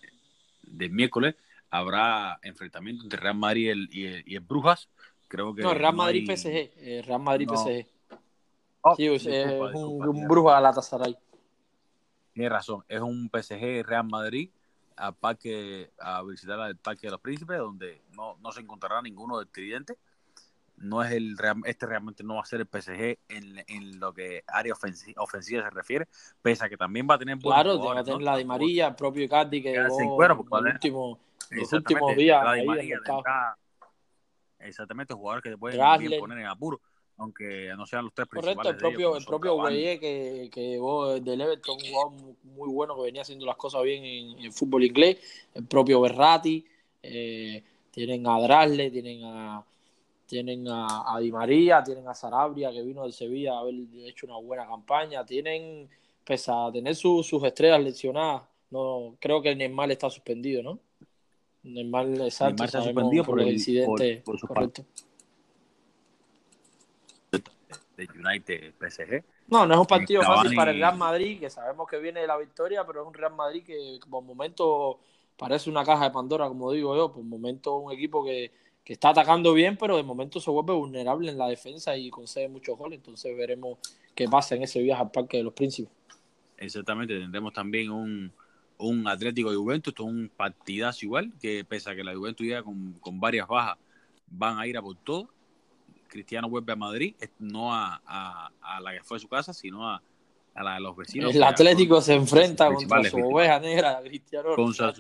[0.63, 1.35] de, miércoles.
[1.71, 3.69] Habrá enfrentamiento entre Real Madrid y
[4.07, 4.89] el, y el, Brujas.
[5.29, 6.71] Creo que no, Real Madrid PSG.
[6.77, 7.87] Eh, Real Madrid PSG.
[8.91, 11.17] Oh, sí, es un, un Brujas Galatasaray.
[12.33, 14.51] Tienes razón, es un PSG Real Madrid
[14.97, 19.39] a parque, a visitar el Parque de los Príncipes, donde no, no se encontrará ninguno
[19.39, 19.97] del tridente.
[20.77, 24.45] No es el este realmente no va a ser el PSG en, en lo que
[24.47, 26.07] área ofensiva, ofensiva, se refiere,
[26.41, 28.95] pese a que también va a tener Claro, va a tener la de María, el
[28.95, 31.19] propio Icardi que llegó en último,
[31.51, 32.93] los últimos días ahí
[34.61, 36.81] Exactamente, jugadores que te pueden poner en apuro
[37.19, 41.41] aunque no sean los tres Correcto, el propio, el propio Gueye que, que llegó del
[41.41, 42.13] Everton, un jugador
[42.45, 45.19] muy, bueno que venía haciendo las cosas bien en, el fútbol inglés,
[45.55, 46.65] el propio Berrati,
[47.03, 49.65] eh, tienen a Drasle, tienen a
[50.27, 54.27] tienen a, a, Di María, tienen a Sarabria que vino del Sevilla a haber hecho
[54.27, 55.89] una buena campaña, tienen,
[56.23, 60.79] pese a tener sus sus lesionadas, no creo que el Neymar está suspendido, ¿no?
[61.65, 64.85] Neymar, exacto, está suspendido por, el incidente, por, correcto
[67.99, 69.25] de United PSG.
[69.49, 72.27] No, no es un partido fácil para el Real Madrid, que sabemos que viene de
[72.27, 75.01] la victoria, pero es un Real Madrid que por momento
[75.37, 78.53] parece una caja de Pandora, como digo yo, por momento un equipo que,
[78.85, 82.49] que está atacando bien, pero de momento se vuelve vulnerable en la defensa y concede
[82.49, 83.79] muchos goles, entonces veremos
[84.15, 85.93] qué pasa en ese viaje al Parque de los Príncipes.
[86.57, 88.33] Exactamente, tendremos también un,
[88.79, 92.95] un Atlético de Juventus, un partidazo igual, que pese a que la Juventus llega con,
[92.95, 93.77] con varias bajas,
[94.29, 95.29] van a ir a por todo
[96.09, 100.03] Cristiano vuelve a Madrid, no a, a, la que fue su casa, sino a,
[100.55, 101.35] a la de los vecinos.
[101.35, 104.55] El Atlético se enfrenta contra su oveja negra, Cristiano.
[104.57, 104.93] Contra,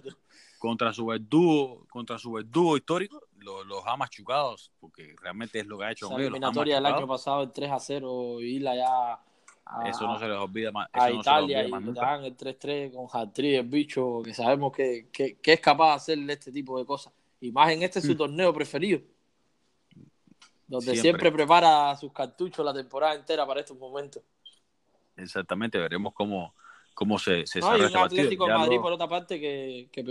[0.58, 5.78] contra, su verdugo, contra su verdugo histórico, los, los ha machucado, porque realmente es lo
[5.78, 6.10] que ha hecho.
[6.10, 9.20] La eliminatoria del año pasado, el 3 a 0, y la ya
[9.64, 10.88] a, eso no se les olvida más.
[10.92, 15.52] A Italia y dan el 3-3 con Hatri, el bicho, que sabemos que, que, que,
[15.52, 17.12] es capaz de hacerle este tipo de cosas.
[17.40, 18.16] Y más en este su mm.
[18.16, 19.00] torneo preferido
[20.68, 21.32] donde siempre.
[21.32, 24.22] prepara sus cartuchos la temporada entera para estos momentos.
[25.16, 26.54] Exactamente, veremos cómo,
[26.94, 30.04] cómo se, se no, hay un Atlético de Madrid, por otra parte, que, que,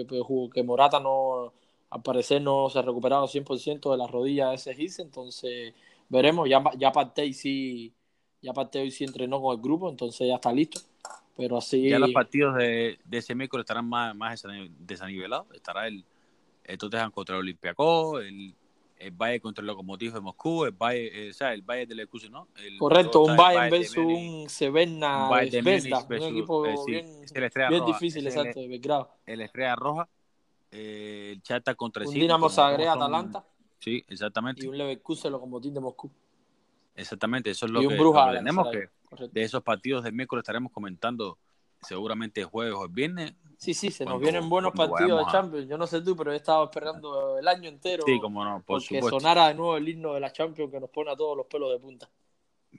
[0.54, 1.54] que, Morata no,
[1.92, 5.74] al parecer no se ha recuperado 100% de la rodilla de ese gis, entonces
[6.10, 7.94] veremos, ya, ya parte sí,
[8.42, 10.82] ya parte hoy sí entrenó con el grupo, entonces ya está listo.
[11.38, 11.88] Pero así...
[11.88, 14.44] Ya los partidos de, de ese miércoles estarán más, más
[14.80, 16.04] desanivelados, estará el,
[16.64, 18.56] el Tottenham contra el Olympiacos, el
[19.00, 22.48] el Valle contra el Lokomotiv de Moscú, el Valle, eh, el Valle de Leverkusen, ¿no?
[22.58, 28.26] El, Correcto, un Bayern versus un Severna Zvezda, un equipo eh, sí, bien, bien difícil,
[28.26, 29.12] exacto, de Belgrado.
[29.26, 30.10] El Estrella Roja,
[30.72, 33.46] eh, el Chata contra el Un Dinamo Zagreb, Atalanta.
[33.80, 34.66] Sí, exactamente.
[34.66, 36.12] Y un Leverkusen Lokomotiv de Moscú.
[36.96, 38.90] Exactamente, eso es lo y que, un Bruja, tenemos que
[39.32, 41.38] de esos partidos del miércoles estaremos comentando
[41.88, 45.68] seguramente jueves o el viernes Sí, sí, se nos vienen buenos partidos de Champions.
[45.68, 48.04] Yo no sé tú, pero he estado esperando el año entero.
[48.06, 50.92] Sí, como no, por porque sonara de nuevo el himno de la Champions que nos
[50.92, 52.08] pone a todos los pelos de punta.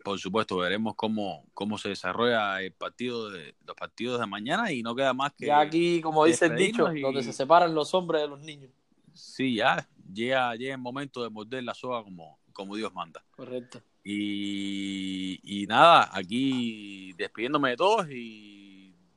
[0.04, 4.84] Por supuesto, veremos cómo, cómo se desarrolla el partido de los partidos de mañana y
[4.84, 5.46] no queda más que.
[5.46, 8.70] Ya aquí, como dice el dicho, donde se separan los hombres de los niños.
[9.14, 13.24] Sí, ya llega, llega el momento de morder la soga como, como Dios manda.
[13.32, 13.80] Correcto.
[14.04, 18.67] Y, y nada, aquí despidiéndome de todos y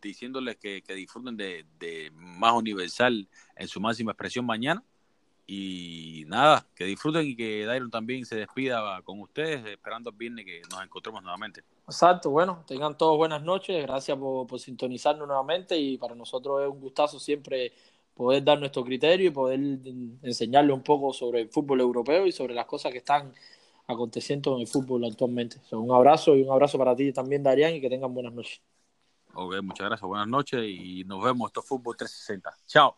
[0.01, 4.83] diciéndoles que, disfruten de, más universal en su máxima expresión mañana.
[5.47, 10.45] Y nada, que disfruten y que Dairon también se despida con ustedes, esperando el viernes
[10.45, 11.63] que nos encontremos nuevamente.
[11.85, 16.69] Exacto, bueno, tengan todos buenas noches, gracias por, por sintonizarnos nuevamente y para nosotros es
[16.69, 17.73] un gustazo siempre
[18.13, 19.59] poder dar nuestro criterio y poder
[20.21, 23.33] enseñarle un poco sobre el fútbol europeo y sobre las cosas que están
[23.87, 25.57] aconteciendo en el fútbol actualmente.
[25.71, 28.61] un abrazo y un abrazo para ti también, Darían, y que tengan buenas noches.
[29.33, 31.49] Ok, muchas gracias, buenas noches y nos vemos.
[31.49, 32.53] Esto es Fútbol 360.
[32.67, 32.95] Chao.